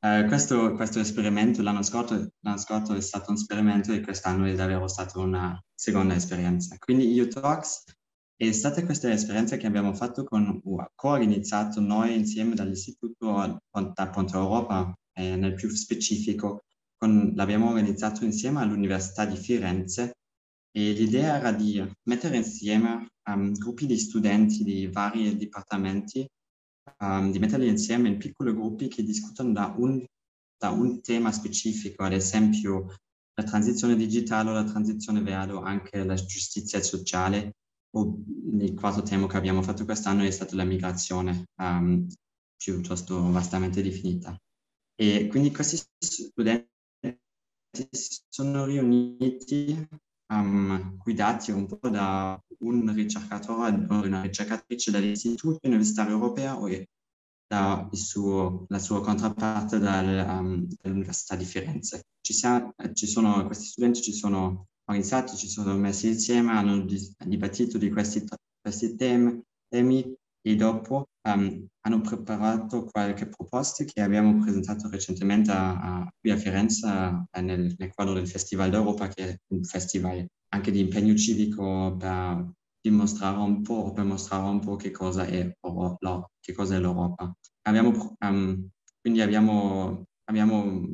uh, 0.00 0.26
questo, 0.26 0.72
questo 0.72 0.98
esperimento. 0.98 1.62
L'anno 1.62 1.82
scorso, 1.82 2.28
l'anno 2.40 2.58
scorso, 2.58 2.94
è 2.94 3.00
stato 3.00 3.30
un 3.30 3.36
esperimento 3.36 3.92
e 3.92 4.00
quest'anno 4.00 4.46
è 4.46 4.54
davvero 4.56 4.88
stata 4.88 5.20
una 5.20 5.56
seconda 5.72 6.16
esperienza. 6.16 6.76
Quindi 6.76 7.16
EU 7.16 7.28
Talks 7.28 7.84
è 8.34 8.50
stata 8.50 8.84
questa 8.84 9.12
esperienza 9.12 9.56
che 9.56 9.68
abbiamo 9.68 9.94
fatto 9.94 10.24
con, 10.24 10.60
co-iniziato 10.96 11.80
noi 11.80 12.16
insieme 12.16 12.56
dall'Istituto 12.56 13.60
da 13.70 14.08
Ponte 14.10 14.36
Europa 14.36 14.92
eh, 15.16 15.36
nel 15.36 15.54
più 15.54 15.68
specifico 15.70 16.62
con, 16.96 17.32
l'abbiamo 17.34 17.68
organizzato 17.68 18.24
insieme 18.24 18.60
all'Università 18.60 19.24
di 19.24 19.36
Firenze 19.36 20.14
e 20.70 20.92
l'idea 20.92 21.36
era 21.38 21.52
di 21.52 21.82
mettere 22.04 22.36
insieme 22.36 23.08
um, 23.30 23.52
gruppi 23.52 23.86
di 23.86 23.98
studenti 23.98 24.62
di 24.62 24.86
vari 24.88 25.36
dipartimenti, 25.36 26.26
um, 26.98 27.30
di 27.30 27.38
metterli 27.38 27.68
insieme 27.68 28.08
in 28.08 28.18
piccoli 28.18 28.52
gruppi 28.52 28.88
che 28.88 29.02
discutono 29.02 29.52
da 29.52 29.74
un, 29.76 30.04
da 30.58 30.70
un 30.70 31.00
tema 31.00 31.32
specifico, 31.32 32.02
ad 32.02 32.12
esempio 32.12 32.94
la 33.38 33.44
transizione 33.44 33.96
digitale 33.96 34.50
o 34.50 34.52
la 34.54 34.64
transizione 34.64 35.20
verde 35.22 35.52
o 35.52 35.60
anche 35.60 36.02
la 36.04 36.14
giustizia 36.14 36.82
sociale 36.82 37.52
o 37.94 38.18
il 38.58 38.74
quarto 38.74 39.02
tema 39.02 39.26
che 39.26 39.36
abbiamo 39.36 39.62
fatto 39.62 39.84
quest'anno 39.84 40.24
è 40.24 40.30
stata 40.30 40.56
la 40.56 40.64
migrazione 40.64 41.44
um, 41.60 42.06
piuttosto 42.56 43.30
vastamente 43.30 43.82
definita. 43.82 44.36
E 44.98 45.26
quindi 45.28 45.52
questi 45.52 45.76
studenti 45.98 46.68
si 47.70 48.22
sono 48.28 48.64
riuniti 48.64 49.88
um, 50.32 50.96
guidati 50.96 51.50
un 51.50 51.66
po' 51.66 51.88
da 51.88 52.42
un 52.60 52.92
ricercatore 52.94 53.86
o 53.90 54.02
una 54.02 54.22
ricercatrice 54.22 54.90
dall'Istituto 54.90 55.58
Universitario 55.66 56.14
Europeo 56.14 56.66
e 56.66 56.88
da 57.46 57.88
suo, 57.92 58.64
la 58.68 58.78
sua 58.78 59.02
controparte 59.02 59.78
dal, 59.78 60.26
um, 60.28 60.66
dall'Università 60.80 61.36
di 61.36 61.44
Firenze. 61.44 62.04
Ci, 62.20 62.32
siamo, 62.32 62.74
ci 62.94 63.06
sono, 63.06 63.44
questi 63.44 63.66
studenti 63.66 64.00
ci 64.02 64.12
sono 64.12 64.68
organizzati, 64.84 65.36
ci 65.36 65.48
sono 65.48 65.76
messi 65.76 66.08
insieme, 66.08 66.52
hanno 66.52 66.84
dibattuto 67.24 67.78
di 67.78 67.90
questi, 67.90 68.24
questi 68.60 68.96
temi, 68.96 69.40
temi 69.68 70.12
e 70.40 70.56
dopo 70.56 71.08
um, 71.26 71.66
hanno 71.80 72.00
preparato 72.00 72.84
qualche 72.84 73.28
proposte 73.28 73.84
che 73.84 74.00
abbiamo 74.00 74.38
presentato 74.38 74.88
recentemente 74.88 75.50
a, 75.50 76.00
a, 76.00 76.12
qui 76.18 76.30
a 76.30 76.36
Firenze 76.36 76.86
a, 76.86 77.40
nel, 77.40 77.74
nel, 77.76 77.92
quadro 77.92 78.14
del 78.14 78.28
Festival 78.28 78.70
d'Europa, 78.70 79.08
che 79.08 79.28
è 79.28 79.38
un 79.48 79.62
festival 79.64 80.26
anche 80.48 80.70
di 80.70 80.80
impegno 80.80 81.14
civico 81.14 81.96
per 81.96 82.52
dimostrare 82.80 83.38
un 83.38 83.62
po', 83.62 83.92
per 83.92 84.04
mostrare 84.04 84.48
un 84.48 84.60
po' 84.60 84.76
che 84.76 84.90
cosa 84.90 85.24
è, 85.26 85.52
che 86.40 86.52
cosa 86.52 86.76
è 86.76 86.78
l'Europa. 86.78 87.34
Abbiamo, 87.62 88.16
um, 88.20 88.68
quindi 89.00 89.20
abbiamo, 89.20 90.04
abbiamo, 90.24 90.86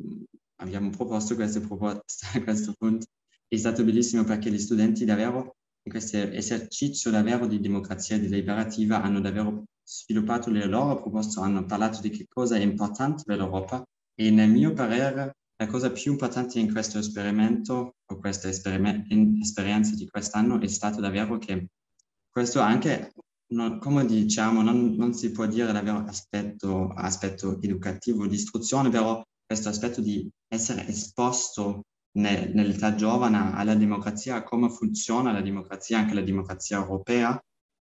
abbiamo 0.56 0.90
proposto 0.90 1.34
queste 1.34 1.60
proposte 1.60 2.38
a 2.38 2.42
questo 2.42 2.72
punto. 2.78 3.06
È 3.46 3.56
stato 3.56 3.84
bellissimo 3.84 4.24
perché 4.24 4.50
gli 4.50 4.58
studenti 4.58 5.04
davvero 5.04 5.56
in 5.84 5.90
questo 5.90 6.16
esercizio 6.16 7.10
davvero 7.10 7.46
di 7.46 7.60
democrazia 7.60 8.18
deliberativa 8.18 9.02
hanno 9.02 9.20
davvero 9.20 9.64
sviluppato 9.82 10.50
le 10.50 10.66
loro 10.66 11.00
proposte, 11.00 11.40
hanno 11.40 11.64
parlato 11.64 12.00
di 12.00 12.10
che 12.10 12.26
cosa 12.28 12.56
è 12.56 12.60
importante 12.60 13.22
per 13.24 13.38
l'Europa 13.38 13.82
e 14.14 14.30
nel 14.30 14.50
mio 14.50 14.72
parere 14.72 15.36
la 15.56 15.66
cosa 15.66 15.90
più 15.90 16.12
importante 16.12 16.58
in 16.58 16.72
questo 16.72 16.98
esperimento 16.98 17.94
o 18.04 18.18
questa 18.18 18.48
esperienza 18.48 19.94
di 19.94 20.08
quest'anno 20.08 20.60
è 20.60 20.66
stato 20.66 21.00
davvero 21.00 21.38
che 21.38 21.68
questo 22.30 22.60
anche, 22.60 23.12
non, 23.52 23.78
come 23.78 24.04
diciamo, 24.04 24.62
non, 24.62 24.94
non, 24.96 25.12
si 25.12 25.30
può 25.30 25.46
dire 25.46 25.70
davvero 25.70 25.98
aspetto, 26.06 26.88
aspetto 26.88 27.60
educativo 27.60 28.26
di 28.26 28.34
istruzione, 28.34 28.88
però 28.88 29.22
questo 29.44 29.68
aspetto 29.68 30.00
di 30.00 30.28
essere 30.48 30.86
esposto 30.88 31.82
nell'età 32.14 32.94
giovane 32.94 33.52
alla 33.54 33.74
democrazia, 33.74 34.42
come 34.42 34.68
funziona 34.70 35.30
la 35.30 35.42
democrazia, 35.42 35.98
anche 35.98 36.14
la 36.14 36.22
democrazia 36.22 36.78
europea, 36.78 37.40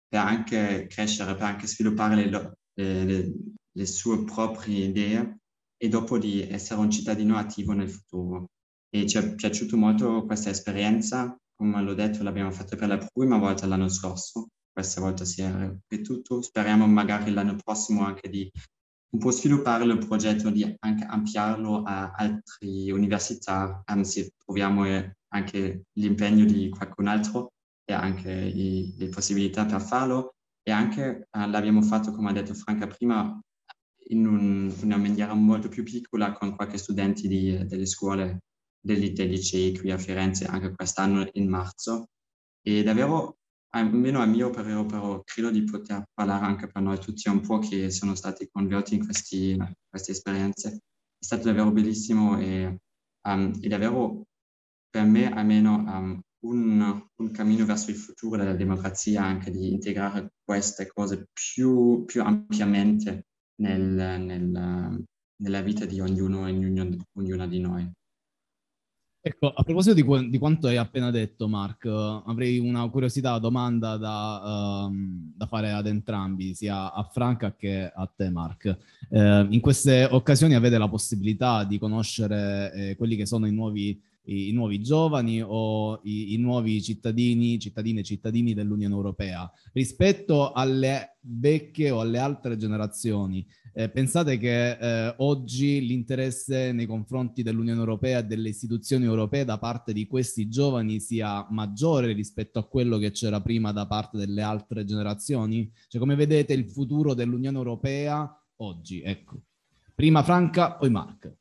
per 0.09 0.19
anche 0.19 0.87
crescere, 0.89 1.35
per 1.35 1.43
anche 1.43 1.67
sviluppare 1.67 2.15
le, 2.15 2.53
le, 2.73 3.33
le 3.71 3.85
sue 3.85 4.23
proprie 4.23 4.85
idee 4.85 5.37
e 5.77 5.87
dopo 5.87 6.17
di 6.17 6.41
essere 6.41 6.79
un 6.79 6.89
cittadino 6.89 7.37
attivo 7.37 7.73
nel 7.73 7.89
futuro. 7.89 8.47
E 8.89 9.07
ci 9.07 9.17
è 9.17 9.35
piaciuta 9.35 9.77
molto 9.77 10.25
questa 10.25 10.49
esperienza, 10.49 11.37
come 11.55 11.81
l'ho 11.83 11.93
detto 11.93 12.23
l'abbiamo 12.23 12.51
fatta 12.51 12.75
per 12.75 12.87
la 12.87 12.97
prima 13.13 13.37
volta 13.37 13.67
l'anno 13.67 13.87
scorso, 13.87 14.47
questa 14.71 14.99
volta 14.99 15.25
si 15.25 15.41
è 15.41 15.51
ripetuto, 15.51 16.41
speriamo 16.41 16.87
magari 16.87 17.31
l'anno 17.31 17.55
prossimo 17.55 18.03
anche 18.03 18.29
di 18.29 18.49
un 19.11 19.19
po' 19.19 19.31
sviluppare 19.31 19.83
il 19.83 19.97
progetto 19.97 20.49
di 20.49 20.75
anche 20.79 21.03
ampliarlo 21.03 21.83
a 21.83 22.11
altre 22.11 22.91
università, 22.91 23.81
anzi 23.85 24.31
proviamo 24.43 24.83
anche 25.33 25.83
l'impegno 25.93 26.45
di 26.45 26.69
qualcun 26.69 27.07
altro 27.07 27.51
e 27.89 27.93
anche 27.93 28.31
i, 28.31 28.93
le 28.97 29.09
possibilità 29.09 29.65
per 29.65 29.81
farlo 29.81 30.35
e 30.61 30.71
anche 30.71 31.27
eh, 31.31 31.47
l'abbiamo 31.47 31.81
fatto, 31.81 32.11
come 32.11 32.29
ha 32.29 32.33
detto 32.33 32.53
Franca 32.53 32.85
prima, 32.85 33.39
in 34.09 34.27
un, 34.27 34.73
una 34.83 34.97
maniera 34.97 35.33
molto 35.33 35.69
più 35.69 35.83
piccola 35.83 36.33
con 36.33 36.55
qualche 36.55 36.77
studente 36.77 37.27
di, 37.27 37.65
delle 37.65 37.85
scuole 37.87 38.43
degli, 38.79 39.11
dei 39.11 39.27
licei 39.29 39.77
qui 39.77 39.91
a 39.91 39.97
Firenze 39.97 40.45
anche 40.45 40.73
quest'anno 40.73 41.27
in 41.33 41.49
marzo 41.49 42.09
E 42.61 42.83
davvero, 42.83 43.37
almeno 43.73 44.19
a 44.21 44.25
mio 44.25 44.49
parere, 44.51 44.85
però, 44.85 45.21
credo 45.23 45.49
di 45.51 45.63
poter 45.63 46.03
parlare 46.13 46.45
anche 46.45 46.67
per 46.67 46.81
noi 46.81 46.99
tutti 46.99 47.27
un 47.29 47.41
po' 47.41 47.59
che 47.59 47.89
sono 47.89 48.15
stati 48.15 48.47
coinvolti 48.51 48.95
in 48.95 49.05
questi, 49.05 49.57
queste 49.89 50.11
esperienze. 50.11 50.69
È 51.17 51.25
stato 51.25 51.45
davvero 51.45 51.71
bellissimo 51.71 52.39
e, 52.39 52.77
um, 53.27 53.51
e 53.61 53.67
davvero 53.67 54.23
per 54.89 55.05
me 55.05 55.31
almeno 55.31 55.75
um, 55.75 56.21
un, 56.41 57.07
un, 57.15 57.31
cammino 57.31 57.65
verso 57.65 57.89
il 57.91 57.97
futuro 57.97 58.37
della 58.37 58.55
democrazia, 58.55 59.23
anche 59.23 59.51
di 59.51 59.71
integrare 59.71 60.33
queste 60.43 60.87
cose 60.87 61.27
più, 61.33 62.03
più 62.05 62.23
ampiamente 62.23 63.27
nel, 63.61 63.81
nel, 64.21 65.05
nella 65.35 65.61
vita 65.61 65.85
di 65.85 65.99
ognuno 65.99 66.47
e 66.47 66.51
ognuno, 66.51 66.95
ognuna 67.13 67.47
di 67.47 67.59
noi. 67.59 67.91
Ecco, 69.21 69.51
a 69.51 69.63
proposito 69.63 69.93
di, 69.93 70.29
di, 70.29 70.37
quanto 70.37 70.67
hai 70.67 70.77
appena 70.77 71.11
detto, 71.11 71.49
Mark, 71.49 71.85
avrei 71.85 72.57
una 72.57 72.89
curiosità, 72.89 73.37
domanda 73.37 73.97
da, 73.97 74.85
um, 74.87 75.33
da, 75.35 75.45
fare 75.45 75.73
ad 75.73 75.87
entrambi, 75.87 76.55
sia 76.55 76.93
a 76.93 77.03
Franca 77.03 77.53
che 77.53 77.91
a 77.93 78.09
te, 78.15 78.29
Mark. 78.29 78.77
Eh, 79.09 79.47
in 79.49 79.59
queste 79.59 80.07
occasioni 80.09 80.55
avete 80.55 80.77
la 80.77 80.87
possibilità 80.87 81.65
di 81.65 81.77
conoscere 81.77 82.71
eh, 82.73 82.95
quelli 82.95 83.17
che 83.17 83.25
sono 83.25 83.45
i 83.45 83.51
nuovi 83.51 84.01
i, 84.29 84.49
i 84.49 84.51
nuovi 84.51 84.81
giovani 84.81 85.41
o 85.41 85.99
i, 86.03 86.33
i, 86.33 86.37
nuovi 86.37 86.81
cittadini, 86.81 87.59
cittadine 87.59 88.01
e 88.01 88.03
cittadini 88.03 88.53
dell'Unione 88.53 88.93
Europea. 88.93 89.51
Rispetto 89.73 90.51
alle 90.51 91.17
vecchie 91.21 91.89
o 91.89 91.99
alle 91.99 92.19
altre 92.19 92.55
generazioni, 92.55 93.45
eh, 93.73 93.89
pensate 93.89 94.37
che 94.37 94.71
eh, 94.71 95.13
oggi 95.17 95.85
l'interesse 95.85 96.71
nei 96.71 96.85
confronti 96.85 97.43
dell'Unione 97.43 97.79
Europea 97.79 98.19
e 98.19 98.25
delle 98.25 98.49
istituzioni 98.49 99.05
europee 99.05 99.45
da 99.45 99.57
parte 99.57 99.93
di 99.93 100.07
questi 100.07 100.47
giovani 100.47 100.99
sia 100.99 101.45
maggiore 101.49 102.13
rispetto 102.13 102.59
a 102.59 102.67
quello 102.67 102.97
che 102.97 103.11
c'era 103.11 103.41
prima 103.41 103.71
da 103.71 103.87
parte 103.87 104.17
delle 104.17 104.41
altre 104.41 104.85
generazioni? 104.85 105.71
Cioè 105.87 105.99
come 105.99 106.15
vedete 106.15 106.53
il 106.53 106.69
futuro 106.69 107.13
dell'Unione 107.13 107.57
Europea 107.57 108.31
oggi? 108.57 109.01
Ecco. 109.01 109.41
Prima 109.95 110.23
Franca, 110.23 110.73
poi 110.73 110.89
Mark. 110.89 111.38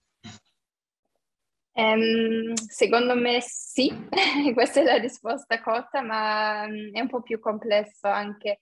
Um, 1.78 2.54
secondo 2.54 3.14
me 3.14 3.40
sì, 3.40 3.88
questa 4.52 4.80
è 4.80 4.82
la 4.82 4.96
risposta 4.96 5.62
corta, 5.62 6.02
ma 6.02 6.64
um, 6.64 6.90
è 6.92 6.98
un 6.98 7.08
po' 7.08 7.22
più 7.22 7.38
complesso 7.38 8.08
anche. 8.08 8.58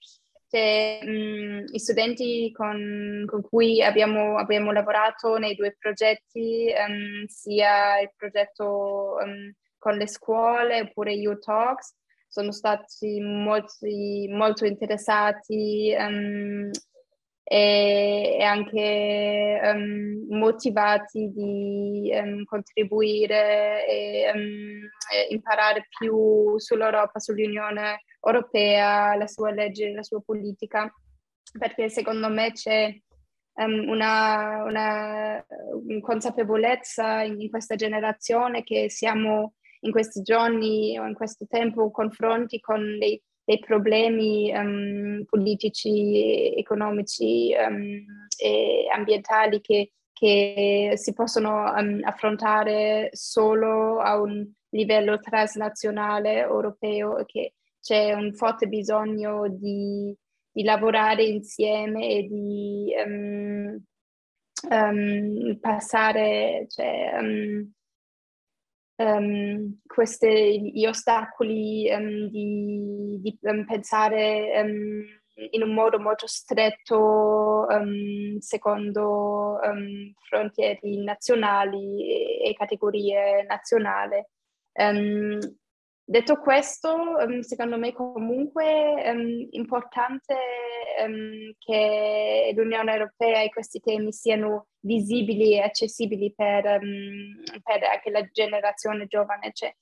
Cioè, 0.49 1.01
um, 1.03 1.65
I 1.73 1.79
studenti 1.79 2.53
con, 2.53 3.25
con 3.27 3.41
cui 3.41 3.83
abbiamo, 3.83 4.37
abbiamo, 4.37 4.71
lavorato 4.71 5.39
nei 5.39 5.55
due 5.55 5.75
progetti, 5.79 6.71
sia 7.27 8.01
il 8.01 8.13
progetto 8.15 9.17
con 9.79 9.97
le 9.97 10.07
scuole 10.07 10.83
oppure 10.83 11.13
Youth 11.13 11.45
Talks, 11.45 11.95
sono 12.29 12.53
stati 12.53 13.19
molti, 13.21 14.29
molto 14.31 14.67
interessati 14.67 15.95
e, 17.49 18.43
anche 18.43 19.61
um, 19.63 20.27
motivati 20.37 21.31
di 21.33 22.11
um, 22.13 22.45
contribuire 22.45 23.87
e 23.87 24.33
um, 24.35 24.81
imparare 25.31 25.87
più 25.97 26.59
sull'Europa, 26.59 27.21
sull'Unione 27.21 28.03
Europea, 28.21 29.15
la 29.15 29.29
sua 29.29 29.53
legge, 29.53 29.93
la 29.93 30.03
sua 30.03 30.21
politica, 30.21 30.93
perché 31.57 31.89
secondo 31.89 32.29
me 32.29 32.51
c'è 32.51 32.93
una, 33.59 34.65
una, 34.65 35.47
consapevolezza 36.01 37.23
in, 37.23 37.49
questa 37.49 37.75
generazione 37.75 38.63
che 38.63 38.91
siamo 38.91 39.55
in 39.81 39.93
questi 39.93 40.21
giorni 40.23 40.99
o 40.99 41.07
in 41.07 41.15
questo 41.15 41.47
tempo 41.49 41.91
confronti 41.91 42.61
con 42.61 42.99
dei 42.99 43.23
dei 43.47 43.61
problemi 43.61 44.53
um, 44.53 45.25
politici, 45.25 46.53
economici 46.57 47.55
um, 47.57 48.05
e 48.37 48.89
ambientali 48.93 49.61
che, 49.61 49.93
che 50.13 50.95
si 50.97 51.13
possono 51.13 51.73
um, 51.73 52.01
affrontare 52.03 53.11
solo 53.13 54.01
a 54.01 54.21
un 54.21 54.45
livello 54.71 55.21
transnazionale 55.21 56.39
europeo, 56.39 57.25
che 57.25 57.55
c'è 57.81 58.13
un 58.15 58.35
forte 58.35 58.67
bisogno 58.67 59.49
di, 59.49 60.13
di 60.51 60.65
lavorare 60.65 61.23
insieme 61.23 62.09
e 62.09 62.23
di 62.27 62.93
passare, 65.61 66.67
cioè, 66.69 67.13
um, 68.97 69.79
questi, 69.87 70.73
gli 70.73 70.87
ostacoli 70.87 71.91
um, 71.91 72.29
di, 72.29 73.19
di 73.21 73.39
um, 73.43 73.65
pensare 73.65 75.07
in 75.51 75.63
un 75.63 75.75
modo 75.75 75.99
molto 75.99 76.27
stretto 76.27 77.67
secondo 78.39 79.59
frontiere 80.29 80.79
nazionali 81.05 82.41
e, 82.41 82.49
e 82.49 82.55
categorie 82.55 83.45
nazionali. 83.45 84.25
Detto 86.09 86.37
questo, 86.39 87.19
ehm, 87.19 87.41
secondo 87.41 87.77
me 87.79 87.93
comunque 87.93 88.65
è 88.65 89.09
ehm, 89.09 89.49
importante 89.51 90.37
ehm, 90.99 91.53
che 91.59 92.53
l'Unione 92.55 92.93
Europea 92.93 93.43
e 93.43 93.49
questi 93.49 93.81
temi 93.81 94.13
siano 94.13 94.69
visibili 94.79 95.55
e 95.55 95.63
accessibili 95.63 96.33
per, 96.33 96.63
per 96.63 97.83
anche 97.83 98.11
la 98.11 98.23
generazione 98.31 99.07
giovane. 99.07 99.51
Cioè, 99.53 99.75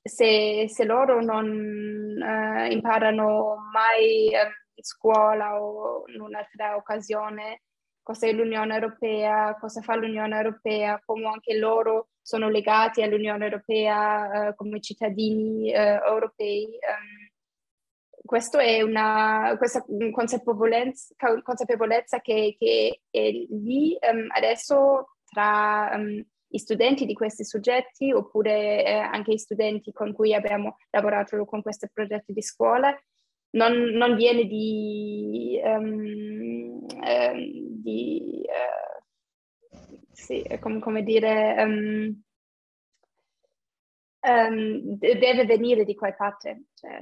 se, 0.00 0.68
se, 0.68 0.84
loro 0.84 1.20
non 1.20 1.48
uh, 1.48 2.70
imparano 2.70 3.56
mai 3.72 4.26
um, 4.32 4.50
in 4.74 4.84
scuola 4.84 5.60
o 5.60 6.04
in 6.06 6.20
un'altra 6.20 6.76
occasione 6.76 7.62
cosa 8.06 8.28
è 8.28 8.32
l'Unione 8.32 8.72
Europea, 8.72 9.56
cosa 9.58 9.80
fa 9.80 9.96
l'Unione 9.96 10.36
Europea, 10.36 11.02
come 11.04 11.26
anche 11.26 11.58
loro 11.58 12.10
sono 12.22 12.48
legati 12.48 13.02
all'Unione 13.02 13.46
Europea 13.46 14.46
eh, 14.50 14.54
come 14.54 14.80
cittadini 14.80 15.72
eh, 15.72 16.00
europei. 16.06 16.68
Um, 18.22 18.60
è 18.60 18.82
una 18.82 19.56
questa 19.58 19.84
consapevolezza, 20.12 21.14
consapevolezza 21.42 22.20
che, 22.20 22.54
che, 22.56 23.00
è 23.10 23.28
lì 23.28 23.96
um, 24.00 24.28
adesso 24.28 25.16
tra 25.24 25.90
um, 25.94 26.24
i 26.50 26.58
studenti 26.60 27.06
di 27.06 27.12
questi 27.12 27.44
soggetti 27.44 28.12
oppure 28.12 28.84
eh, 28.84 28.92
anche 28.94 29.32
i 29.32 29.38
studenti 29.38 29.90
con 29.92 30.12
cui 30.12 30.32
abbiamo 30.32 30.76
lavorato 30.90 31.44
con 31.44 31.60
questi 31.60 31.88
progetti 31.92 32.32
di 32.32 32.42
scuola 32.42 32.96
non, 33.50 33.72
non 33.72 34.16
viene 34.16 34.44
di, 34.44 35.60
um, 35.62 36.86
um, 36.86 37.82
di 37.82 38.42
uh, 38.42 39.76
sì, 40.12 40.44
come, 40.60 40.80
come 40.80 41.02
dire, 41.02 41.62
um, 41.62 42.22
deve 44.96 45.44
venire 45.44 45.84
di 45.84 45.94
qualche 45.94 46.16
parte. 46.16 46.64
Cioè, 46.74 47.00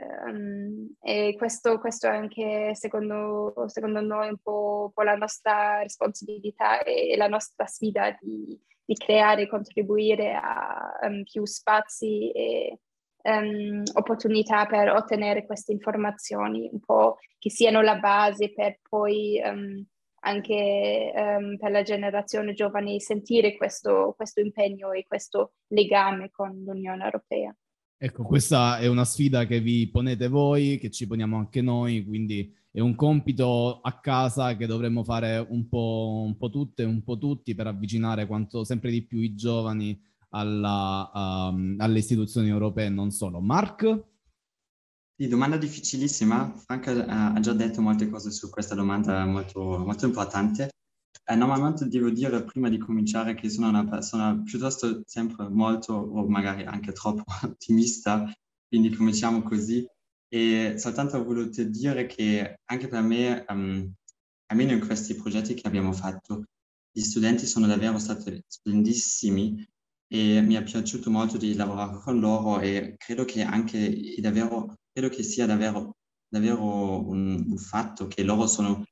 e 1.00 1.34
questo, 1.36 1.78
questo, 1.78 2.06
è 2.06 2.10
anche, 2.10 2.74
secondo, 2.74 3.54
secondo 3.66 4.00
noi, 4.00 4.28
un 4.28 4.38
po', 4.42 4.84
un 4.86 4.92
po', 4.92 5.02
la 5.02 5.16
nostra 5.16 5.82
responsabilità 5.82 6.82
e 6.82 7.16
la 7.16 7.28
nostra 7.28 7.66
sfida 7.66 8.16
di, 8.20 8.58
di 8.84 8.94
creare 8.94 9.42
e 9.42 9.48
contribuire 9.48 10.34
a 10.34 10.92
più 11.22 11.44
spazi 11.46 12.30
e 12.30 12.80
um, 13.24 13.82
opportunità 13.94 14.66
per 14.66 14.90
ottenere 14.90 15.44
queste 15.46 15.72
informazioni, 15.72 16.68
un 16.70 16.80
po' 16.80 17.18
che 17.38 17.50
siano 17.50 17.80
la 17.80 17.96
base 17.96 18.52
per 18.52 18.78
poi 18.88 19.40
um, 19.44 19.84
anche 20.20 21.12
um, 21.14 21.56
per 21.56 21.70
la 21.70 21.82
generazione 21.82 22.54
giovane 22.54 22.98
sentire 23.00 23.56
questo, 23.56 24.14
questo 24.16 24.40
impegno 24.40 24.92
e 24.92 25.04
questo 25.06 25.54
legame 25.68 26.30
con 26.30 26.62
l'Unione 26.64 27.04
Europea. 27.04 27.54
Ecco, 27.96 28.24
questa 28.24 28.78
è 28.78 28.86
una 28.86 29.04
sfida 29.04 29.46
che 29.46 29.60
vi 29.60 29.88
ponete 29.88 30.28
voi, 30.28 30.78
che 30.78 30.90
ci 30.90 31.06
poniamo 31.06 31.36
anche 31.36 31.62
noi, 31.62 32.04
quindi 32.04 32.52
è 32.70 32.80
un 32.80 32.94
compito 32.96 33.80
a 33.80 34.00
casa 34.00 34.56
che 34.56 34.66
dovremmo 34.66 35.04
fare 35.04 35.38
un 35.48 35.68
po', 35.68 36.22
un 36.26 36.36
po 36.36 36.50
tutte, 36.50 36.82
un 36.84 37.02
po' 37.02 37.16
tutti 37.16 37.54
per 37.54 37.68
avvicinare 37.68 38.26
quanto 38.26 38.64
sempre 38.64 38.90
di 38.90 39.06
più 39.06 39.20
i 39.20 39.34
giovani 39.34 39.98
alla, 40.34 41.10
um, 41.14 41.76
alle 41.78 41.98
istituzioni 41.98 42.48
europee, 42.48 42.88
non 42.88 43.10
solo. 43.10 43.40
Mark? 43.40 44.04
Sì, 45.16 45.28
domanda 45.28 45.56
difficilissima. 45.56 46.54
Franca 46.56 47.06
ha 47.06 47.40
già 47.40 47.52
detto 47.52 47.80
molte 47.80 48.08
cose 48.08 48.32
su 48.32 48.50
questa 48.50 48.74
domanda 48.74 49.24
molto, 49.24 49.60
molto 49.78 50.06
importante. 50.06 50.70
Eh, 51.26 51.36
normalmente 51.36 51.86
devo 51.86 52.10
dire 52.10 52.42
prima 52.42 52.68
di 52.68 52.78
cominciare 52.78 53.34
che 53.34 53.48
sono 53.48 53.68
una 53.68 53.86
persona 53.86 54.36
piuttosto 54.42 55.02
sempre 55.06 55.48
molto, 55.48 55.94
o 55.94 56.26
magari 56.28 56.64
anche 56.64 56.92
troppo 56.92 57.22
ottimista, 57.46 58.28
quindi 58.68 58.90
cominciamo 58.90 59.42
così. 59.42 59.86
E 60.28 60.74
soltanto 60.78 61.16
ho 61.16 61.24
voluto 61.24 61.62
dire 61.62 62.06
che 62.06 62.58
anche 62.64 62.88
per 62.88 63.02
me, 63.02 63.44
um, 63.48 63.92
almeno 64.46 64.72
in 64.72 64.84
questi 64.84 65.14
progetti 65.14 65.54
che 65.54 65.68
abbiamo 65.68 65.92
fatto, 65.92 66.44
gli 66.90 67.02
studenti 67.02 67.46
sono 67.46 67.66
davvero 67.68 67.98
stati 67.98 68.42
splendissimi 68.46 69.64
e 70.14 70.40
mi 70.42 70.54
è 70.54 70.62
piaciuto 70.62 71.10
molto 71.10 71.36
di 71.36 71.54
lavorare 71.54 71.98
con 71.98 72.20
loro 72.20 72.60
e 72.60 72.94
credo 72.96 73.24
che 73.24 73.42
anche 73.42 74.14
davvero, 74.18 74.76
credo 74.92 75.08
che 75.08 75.24
sia 75.24 75.44
davvero, 75.44 75.96
davvero 76.28 77.04
un, 77.08 77.44
un 77.48 77.56
fatto 77.58 78.06
che 78.06 78.22
loro 78.22 78.46
sono, 78.46 78.84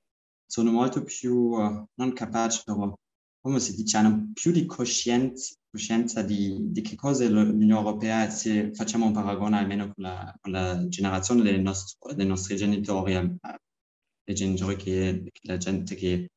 sono 0.44 0.72
molto 0.72 1.04
più 1.04 1.32
uh, 1.52 1.86
non 1.94 2.12
capaci, 2.12 2.62
però, 2.64 2.92
come 3.40 3.60
si 3.60 3.76
dice, 3.76 3.98
hanno 3.98 4.30
più 4.32 4.50
di 4.50 4.66
coscienza, 4.66 5.54
coscienza 5.70 6.22
di, 6.22 6.56
di, 6.72 6.80
che 6.80 6.96
cosa 6.96 7.22
è 7.22 7.28
l'Unione 7.28 7.72
Europea 7.72 8.28
se 8.28 8.74
facciamo 8.74 9.06
un 9.06 9.12
paragone 9.12 9.58
almeno 9.58 9.92
con 9.94 10.02
la, 10.02 10.36
con 10.40 10.50
la 10.50 10.88
generazione 10.88 11.42
dei 11.44 11.62
nostri, 11.62 12.16
dei 12.16 12.26
nostri 12.26 12.56
genitori, 12.56 13.14
eh, 13.14 14.32
genitori 14.34 14.74
che 14.74 15.30
la 15.42 15.56
gente 15.56 15.94
che 15.94 16.30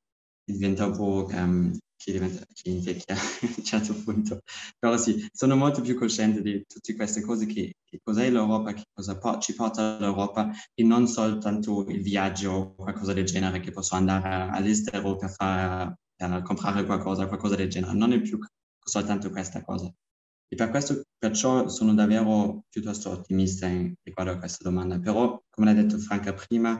diventa 0.43 0.85
un 0.85 0.95
po' 0.95 1.27
um, 1.31 1.75
che, 1.95 2.11
diventa, 2.11 2.45
che 2.53 2.69
invecchia 2.69 3.15
a 3.15 3.19
un 3.57 3.63
certo 3.63 3.93
punto. 4.03 4.41
Però 4.77 4.97
sì, 4.97 5.27
sono 5.31 5.55
molto 5.55 5.81
più 5.81 5.95
cosciente 5.95 6.41
di 6.41 6.63
tutte 6.67 6.95
queste 6.95 7.21
cose, 7.21 7.45
che, 7.45 7.75
che 7.83 7.99
cos'è 8.03 8.29
l'Europa, 8.29 8.73
che 8.73 8.83
cosa 8.93 9.17
po- 9.17 9.39
ci 9.39 9.53
porta 9.53 9.97
l'Europa 9.99 10.51
e 10.73 10.83
non 10.83 11.07
soltanto 11.07 11.85
il 11.87 12.01
viaggio 12.01 12.51
o 12.51 12.75
qualcosa 12.75 13.13
del 13.13 13.25
genere 13.25 13.59
che 13.59 13.71
posso 13.71 13.95
andare 13.95 14.49
all'estero 14.51 15.15
per, 15.15 15.29
fare, 15.29 15.97
per 16.15 16.41
comprare 16.43 16.85
qualcosa, 16.85 17.27
qualcosa 17.27 17.55
del 17.55 17.69
genere. 17.69 17.93
Non 17.93 18.13
è 18.13 18.21
più 18.21 18.39
soltanto 18.79 19.29
questa 19.29 19.63
cosa. 19.63 19.91
E 20.47 20.55
per 20.55 20.69
questo, 20.69 21.01
perciò 21.17 21.67
sono 21.69 21.93
davvero 21.93 22.65
piuttosto 22.69 23.09
ottimista 23.09 23.65
in, 23.67 23.93
riguardo 24.03 24.33
a 24.33 24.37
questa 24.37 24.63
domanda. 24.63 24.99
Però, 24.99 25.41
come 25.49 25.65
l'ha 25.67 25.81
detto 25.81 25.97
Franca 25.97 26.33
prima, 26.33 26.79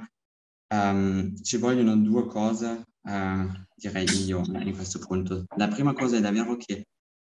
um, 0.73 1.35
ci 1.41 1.57
vogliono 1.57 1.95
due 1.97 2.25
cose 2.27 2.85
uh, 3.01 3.65
direi 3.75 4.05
io 4.25 4.41
in 4.45 4.73
questo 4.73 4.99
punto. 4.99 5.45
La 5.57 5.67
prima 5.67 5.93
cosa 5.93 6.17
è 6.17 6.21
davvero 6.21 6.55
che 6.55 6.87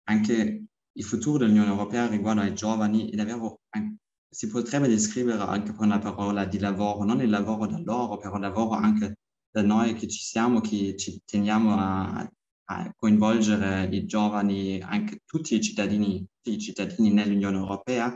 anche 0.05 0.63
il 0.91 1.03
futuro 1.03 1.39
dell'Unione 1.39 1.69
Europea 1.69 2.07
riguardo 2.07 2.41
ai 2.41 2.53
giovani 2.53 3.09
è 3.09 3.15
davvero, 3.15 3.61
si 4.29 4.47
potrebbe 4.47 4.87
descrivere 4.87 5.41
anche 5.41 5.73
con 5.73 5.87
la 5.89 5.99
parola 5.99 6.45
di 6.45 6.59
lavoro, 6.59 7.03
non 7.03 7.21
il 7.21 7.29
lavoro 7.29 7.67
da 7.67 7.79
loro, 7.79 8.17
però 8.17 8.35
il 8.35 8.41
lavoro 8.41 8.71
anche 8.71 9.17
da 9.51 9.61
noi 9.61 9.93
che 9.95 10.07
ci 10.07 10.21
siamo, 10.21 10.61
che 10.61 10.95
ci 10.97 11.21
teniamo 11.25 11.75
a, 11.75 12.31
a 12.65 12.93
coinvolgere 12.95 13.89
i 13.91 14.05
giovani, 14.05 14.79
anche 14.81 15.21
tutti 15.25 15.55
i 15.55 15.61
cittadini, 15.61 16.25
tutti 16.41 16.55
i 16.55 16.59
cittadini 16.59 17.11
nell'Unione 17.11 17.57
Europea, 17.57 18.15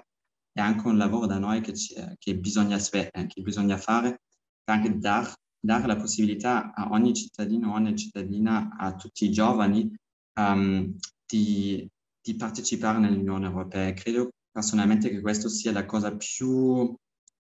è 0.52 0.60
anche 0.60 0.88
un 0.88 0.98
lavoro 0.98 1.26
da 1.26 1.40
noi 1.40 1.62
che, 1.62 1.74
ci, 1.74 1.96
che, 2.20 2.38
bisogna, 2.38 2.78
che 2.78 3.42
bisogna 3.42 3.78
fare, 3.78 4.22
anche 4.66 4.98
dar 4.98 5.34
dare 5.60 5.88
la 5.88 5.96
possibilità 5.96 6.74
a 6.74 6.90
ogni 6.92 7.14
cittadino, 7.14 7.74
ogni 7.74 7.96
cittadina, 7.96 8.76
a 8.78 8.96
tutti 8.96 9.26
i 9.26 9.32
giovani 9.32 9.96
um, 10.40 10.94
di, 11.26 11.88
di, 12.22 12.36
partecipare 12.36 13.00
nell'Unione 13.00 13.46
Europea. 13.46 13.94
Credo 13.94 14.30
personalmente 14.52 15.10
che 15.10 15.22
questa 15.22 15.48
sia 15.48 15.72
la 15.72 15.86
cosa 15.86 16.16
più, 16.16 16.94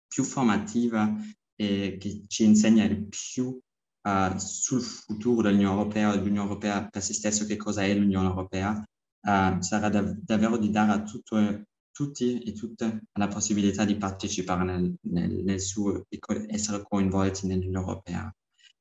più 0.07 0.23
formativa 0.23 1.15
e 1.55 1.97
che 1.99 2.23
ci 2.27 2.43
insegna 2.43 2.87
di 2.87 3.07
più 3.07 3.47
uh, 3.47 4.37
sul 4.37 4.81
futuro 4.81 5.43
dell'Unione 5.43 5.77
Europea, 5.77 6.11
dell'Unione 6.11 6.47
Europea 6.47 6.87
per 6.87 7.03
se 7.03 7.13
stesso, 7.13 7.45
che 7.45 7.55
cosa 7.55 7.83
è 7.83 7.93
l'Unione 7.93 8.27
Europea. 8.27 8.83
Uh, 9.21 9.61
sarà 9.61 9.89
da, 9.89 10.01
davvero 10.01 10.57
di 10.57 10.71
dare 10.71 10.91
a 10.91 11.03
tutto, 11.03 11.37
tutti 11.97 12.37
e 12.43 12.53
tutte 12.53 13.05
la 13.13 13.27
possibilità 13.27 13.83
di 13.83 13.95
partecipare 13.95 14.63
nel, 14.63 14.95
nel, 15.01 15.43
nel 15.43 15.59
suo, 15.59 16.05
di 16.07 16.19
essere 16.47 16.83
coinvolti 16.83 17.47
nell'Unione 17.47 17.79
Europea. 17.79 18.31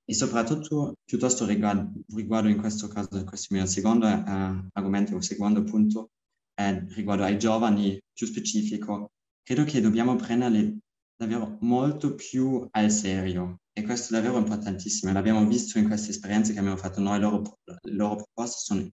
E 0.05 0.13
soprattutto, 0.13 0.97
piuttosto 1.03 1.47
riguardo, 1.47 1.93
riguardo 2.15 2.49
in 2.49 2.59
questo 2.59 2.89
caso, 2.89 3.25
questo 3.25 3.55
mio 3.55 3.65
secondo 3.65 4.07
uh, 4.07 4.69
argomento, 4.71 5.19
secondo 5.23 5.65
punto, 5.65 6.11
eh, 6.61 6.85
riguardo 6.95 7.25
ai 7.25 7.39
giovani 7.39 7.99
più 8.13 8.27
specifico, 8.27 9.13
credo 9.43 9.65
che 9.65 9.81
dobbiamo 9.81 10.15
prenderli 10.17 10.79
davvero 11.17 11.57
molto 11.63 12.15
più 12.15 12.69
al 12.71 12.91
serio. 12.91 13.61
E 13.73 13.83
questo 13.83 14.13
è 14.13 14.21
davvero 14.21 14.39
importantissimo. 14.39 15.13
L'abbiamo 15.13 15.47
visto 15.47 15.79
in 15.79 15.87
queste 15.87 16.11
esperienze 16.11 16.53
che 16.53 16.59
abbiamo 16.59 16.77
fatto 16.77 17.01
noi, 17.01 17.19
loro, 17.19 17.59
loro 17.85 18.17
proposte 18.17 18.59
sono 18.59 18.89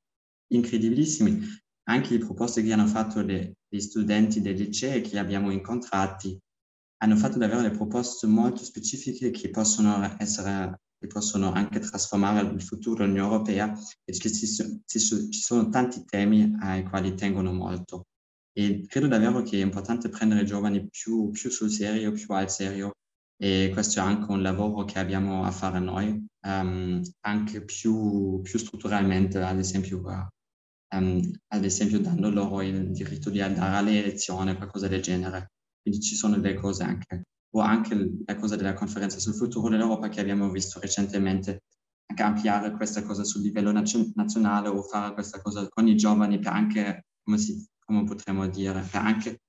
incredibilissime 0.48 1.63
anche 1.90 2.14
le 2.14 2.26
proposte 2.26 2.64
che 2.64 2.72
hanno 2.72 2.88
fatto 2.88 3.22
le, 3.22 3.54
gli 3.68 3.80
studenti 3.80 4.42
dei 4.42 4.56
licei 4.56 5.02
che 5.02 5.20
abbiamo 5.20 5.52
incontrati 5.52 6.38
hanno 7.04 7.16
fatto 7.18 7.38
davvero 7.38 7.62
delle 7.62 7.76
proposte 7.76 8.28
molto 8.28 8.64
specifiche 8.64 9.32
che 9.32 9.50
possono 9.50 10.16
essere 10.20 10.80
che 11.04 11.08
possono 11.08 11.52
anche 11.52 11.80
trasformare 11.80 12.48
il 12.48 12.62
futuro 12.62 13.04
dell'Unione 13.04 13.30
Europea 13.30 13.78
e 14.06 14.14
ci, 14.14 14.30
ci 14.30 15.00
sono 15.00 15.68
tanti 15.68 16.06
temi 16.06 16.56
ai 16.62 16.86
quali 16.86 17.14
tengono 17.14 17.52
molto. 17.52 18.06
E 18.54 18.86
credo 18.88 19.08
davvero 19.08 19.42
che 19.42 19.58
è 19.58 19.62
importante 19.62 20.08
prendere 20.08 20.44
i 20.44 20.46
giovani 20.46 20.88
più, 20.88 21.30
più 21.32 21.50
sul 21.50 21.70
serio, 21.70 22.14
più 22.14 22.34
al 22.34 22.50
serio, 22.50 22.92
e 23.36 23.70
questo 23.74 24.00
è 24.00 24.04
anche 24.04 24.32
un 24.32 24.42
lavoro 24.42 24.86
che 24.86 25.00
abbiamo 25.00 25.44
a 25.44 25.52
fare 25.52 25.80
noi, 25.80 26.26
um, 26.48 27.02
anche 27.26 27.66
più, 27.66 28.40
più 28.42 28.58
strutturalmente, 28.58 29.42
ad 29.42 29.60
esempio 29.60 30.00
um, 30.94 31.32
ad 31.48 31.64
esempio 31.64 32.00
dando 32.00 32.30
loro 32.30 32.62
il 32.62 32.92
diritto 32.92 33.30
di 33.30 33.42
andare 33.42 33.76
alle 33.76 34.00
elezioni, 34.00 34.56
qualcosa 34.56 34.88
del 34.88 35.02
genere. 35.02 35.52
Quindi 35.82 36.02
ci 36.02 36.16
sono 36.16 36.38
delle 36.38 36.56
cose 36.56 36.84
anche, 36.84 37.24
o 37.56 37.60
anche 37.60 38.12
la 38.26 38.36
cosa 38.36 38.56
della 38.56 38.74
conferenza 38.74 39.20
sul 39.20 39.36
futuro 39.36 39.70
dell'Europa 39.70 40.10
che 40.10 40.22
abbiamo 40.22 40.50
visto 40.50 40.80
recentemente, 40.80 41.64
anche 42.06 42.24
ampliare 42.24 42.72
questa 42.72 43.04
cosa 43.04 43.24
sul 43.24 43.42
livello 43.42 43.72
nazionale 43.72 44.70
o 44.70 44.82
fare 44.84 45.14
questa 45.14 45.42
cosa 45.42 45.68
con 45.70 45.88
i 45.88 45.96
giovani 45.96 46.40
per 46.40 46.54
anche, 46.54 47.06
come, 47.22 47.38
si, 47.38 47.66
come 47.84 48.04
potremmo 48.06 48.48
dire, 48.48 48.82
per 48.90 49.02
anche 49.02 49.42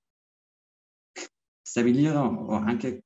stabilire 1.61 2.17
o 2.17 2.51
anche 2.51 3.04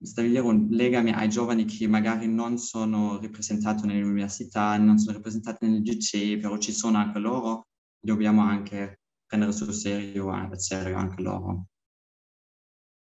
stabilire 0.00 0.40
un 0.40 0.68
legame 0.70 1.14
ai 1.14 1.28
giovani 1.28 1.64
che 1.64 1.86
magari 1.86 2.26
non 2.28 2.58
sono 2.58 3.20
rappresentati 3.20 3.86
nelle 3.86 4.02
università, 4.02 4.76
non 4.78 4.98
sono 4.98 5.16
rappresentati 5.16 5.66
nel 5.68 5.82
GC, 5.82 6.38
però 6.38 6.58
ci 6.58 6.72
sono 6.72 6.98
anche 6.98 7.18
loro, 7.18 7.68
dobbiamo 8.00 8.42
anche 8.42 9.00
prendere 9.26 9.52
sul 9.52 9.72
serio, 9.74 10.30
serio 10.56 10.96
anche 10.96 11.22
loro. 11.22 11.66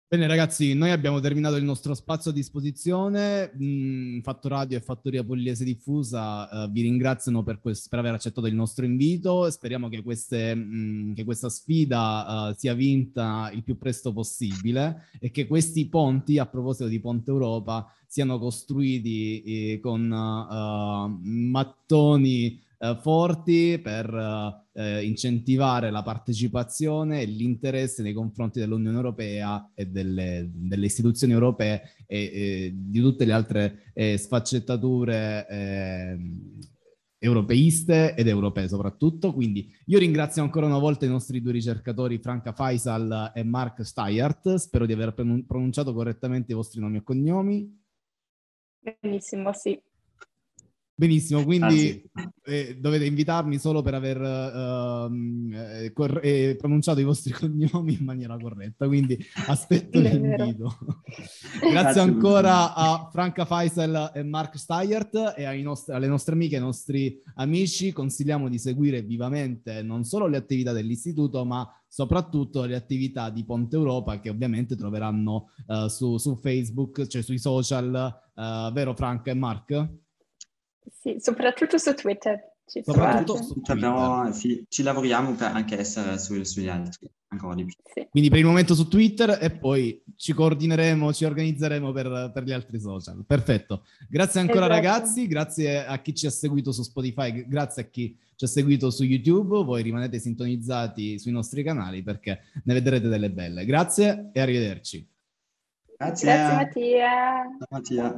Bene 0.07 0.27
ragazzi, 0.27 0.75
noi 0.75 0.91
abbiamo 0.91 1.19
terminato 1.19 1.55
il 1.55 1.63
nostro 1.63 1.95
spazio 1.95 2.29
a 2.29 2.33
disposizione, 2.33 3.51
mm, 3.59 4.19
Fatto 4.19 4.47
Radio 4.49 4.77
e 4.77 4.81
Fattoria 4.81 5.23
Pugliese 5.23 5.63
Diffusa 5.63 6.47
uh, 6.47 6.71
vi 6.71 6.83
ringraziano 6.83 7.41
per, 7.41 7.59
quest- 7.59 7.89
per, 7.89 7.97
aver 7.97 8.13
accettato 8.13 8.45
il 8.45 8.53
nostro 8.53 8.85
invito, 8.85 9.49
speriamo 9.49 9.89
che, 9.89 10.03
queste, 10.03 10.53
mh, 10.53 10.59
mm, 10.61 11.13
che 11.13 11.23
questa 11.23 11.49
sfida 11.49 12.49
uh, 12.49 12.53
sia 12.55 12.75
vinta 12.75 13.49
il 13.51 13.63
più 13.63 13.79
presto 13.79 14.13
possibile 14.13 15.07
e 15.19 15.31
che 15.31 15.47
questi 15.47 15.87
ponti, 15.87 16.37
a 16.37 16.45
proposito 16.45 16.87
di 16.87 16.99
Ponte 16.99 17.31
Europa, 17.31 17.91
siano 18.05 18.37
costruiti 18.37 19.41
eh, 19.41 19.79
con 19.79 20.03
uh, 20.03 21.19
mattoni 21.19 22.61
eh, 22.77 22.97
forti 23.01 23.79
per 23.81 24.63
eh, 24.73 25.03
incentivare 25.05 25.89
la 25.89 26.03
partecipazione 26.03 27.21
e 27.21 27.25
l'interesse 27.25 28.01
nei 28.03 28.13
confronti 28.13 28.59
dell'Unione 28.59 28.95
Europea 28.95 29.71
e 29.73 29.87
delle, 29.87 30.49
delle 30.53 30.85
istituzioni 30.85 31.33
europee 31.33 31.81
e, 32.05 32.17
e, 32.17 32.73
di 32.75 32.99
tutte 32.99 33.25
le 33.25 33.31
altre 33.31 33.91
eh, 33.93 34.17
sfaccettature 34.17 35.47
ehm, 35.47 36.59
europeiste 37.17 38.13
ed 38.15 38.27
europee 38.27 38.67
soprattutto. 38.67 39.33
Quindi 39.33 39.71
io 39.85 39.99
ringrazio 39.99 40.43
ancora 40.43 40.65
una 40.65 40.77
volta 40.77 41.05
i 41.05 41.09
nostri 41.09 41.41
due 41.41 41.53
ricercatori 41.53 42.19
Franca 42.19 42.51
Faisal 42.53 43.31
e 43.33 43.43
Mark 43.43 43.83
Steyert. 43.83 44.55
Spero 44.55 44.85
di 44.85 44.93
aver 44.93 45.13
pronunciato 45.13 45.93
correttamente 45.93 46.51
i 46.51 46.55
vostri 46.55 46.79
nomi 46.79 46.97
e 46.97 47.03
cognomi. 47.03 47.83
Benissimo, 49.01 49.51
sì. 49.53 49.81
Benissimo, 50.97 51.43
quindi 51.43 52.09
eh, 52.45 52.77
dovete 52.79 53.03
invitarmi 53.03 53.57
solo 53.57 53.81
per 53.81 53.95
aver 53.95 54.17
uh, 54.17 55.91
cor- 55.91 56.21
eh, 56.23 56.55
pronunciato 56.57 57.01
i 57.01 57.03
vostri 57.03 57.33
cognomi 57.35 57.97
in 57.99 58.05
maniera 58.05 58.37
corretta, 58.37 58.87
quindi 58.87 59.17
aspetto 59.47 59.99
l'invito. 59.99 60.77
Grazie, 61.59 61.69
Grazie 61.69 61.99
ancora 62.01 62.73
a 62.73 63.09
Franca 63.11 63.43
Faisal 63.43 64.11
e 64.13 64.23
Mark 64.23 64.57
Steyert 64.57 65.33
e 65.35 65.61
nostri, 65.61 65.93
alle 65.93 66.07
nostre 66.07 66.33
amiche 66.33 66.55
e 66.55 66.59
ai 66.59 66.63
nostri 66.63 67.21
amici. 67.35 67.91
Consigliamo 67.91 68.47
di 68.47 68.57
seguire 68.57 69.01
vivamente 69.01 69.81
non 69.81 70.05
solo 70.05 70.27
le 70.27 70.37
attività 70.37 70.71
dell'istituto, 70.71 71.43
ma 71.43 71.69
soprattutto 71.89 72.63
le 72.63 72.75
attività 72.75 73.29
di 73.29 73.43
Ponte 73.43 73.75
Europa 73.75 74.21
che 74.21 74.29
ovviamente 74.29 74.77
troveranno 74.77 75.49
uh, 75.67 75.87
su, 75.87 76.15
su, 76.17 76.37
Facebook, 76.37 77.05
cioè 77.07 77.21
sui 77.21 77.37
social, 77.37 78.17
uh, 78.33 78.71
vero 78.71 78.95
Franca 78.95 79.31
e 79.31 79.33
Mark? 79.33 80.03
Sì, 80.91 81.15
soprattutto 81.19 81.77
su 81.77 81.93
Twitter. 81.93 82.53
Ci 82.67 82.81
Soprattutto 82.83 83.35
su 83.37 83.43
Ci, 83.43 83.53
Twitter. 83.61 83.75
abbiamo- 83.75 84.31
sì, 84.31 84.65
ci 84.67 84.81
lavoriamo 84.81 85.33
per 85.35 85.51
anche 85.53 85.77
essere 85.77 86.17
su- 86.17 86.41
sugli 86.43 86.67
altri, 86.67 87.07
ancora 87.27 87.53
di 87.53 87.63
più. 87.65 87.75
Sì. 87.93 88.07
Quindi 88.09 88.29
per 88.31 88.39
il 88.39 88.45
momento 88.45 88.73
su 88.73 88.87
Twitter 88.87 89.37
e 89.39 89.51
poi 89.51 90.01
ci 90.15 90.33
coordineremo, 90.33 91.13
ci 91.13 91.25
organizzeremo 91.25 91.91
per, 91.91 92.31
per 92.33 92.43
gli 92.43 92.51
altri 92.51 92.79
social. 92.79 93.23
Perfetto. 93.23 93.83
Grazie 94.09 94.39
ancora 94.39 94.65
Esatto. 94.65 94.73
ragazzi, 94.73 95.27
grazie 95.27 95.85
a 95.85 95.99
chi 95.99 96.15
ci 96.15 96.25
ha 96.25 96.31
seguito 96.31 96.71
su 96.71 96.81
Spotify, 96.81 97.47
grazie 97.47 97.83
a 97.83 97.85
chi 97.85 98.17
ci 98.35 98.45
ha 98.45 98.47
seguito 98.47 98.89
su 98.89 99.03
YouTube. 99.03 99.63
Voi 99.63 99.83
rimanete 99.83 100.17
sintonizzati 100.17 101.19
sui 101.19 101.31
nostri 101.31 101.61
canali 101.61 102.01
perché 102.01 102.45
ne 102.63 102.73
vedrete 102.73 103.07
delle 103.09 103.29
belle. 103.29 103.63
Grazie 103.65 104.31
e 104.33 104.41
arrivederci. 104.41 105.07
Grazie. 105.97 106.27
Grazie 106.33 106.55
Mattia. 106.55 107.07
Ciao, 107.59 107.67
Mattia. 107.69 108.15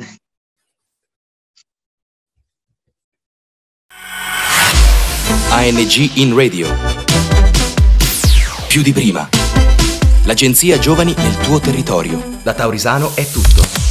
ANG 5.50 6.10
in 6.16 6.36
radio. 6.36 6.68
Più 8.68 8.82
di 8.82 8.94
prima. 8.94 9.28
L'agenzia 10.24 10.78
Giovani 10.78 11.14
nel 11.18 11.38
tuo 11.38 11.60
territorio. 11.60 12.40
Da 12.44 12.54
Taurisano 12.54 13.12
è 13.16 13.30
tutto. 13.30 13.87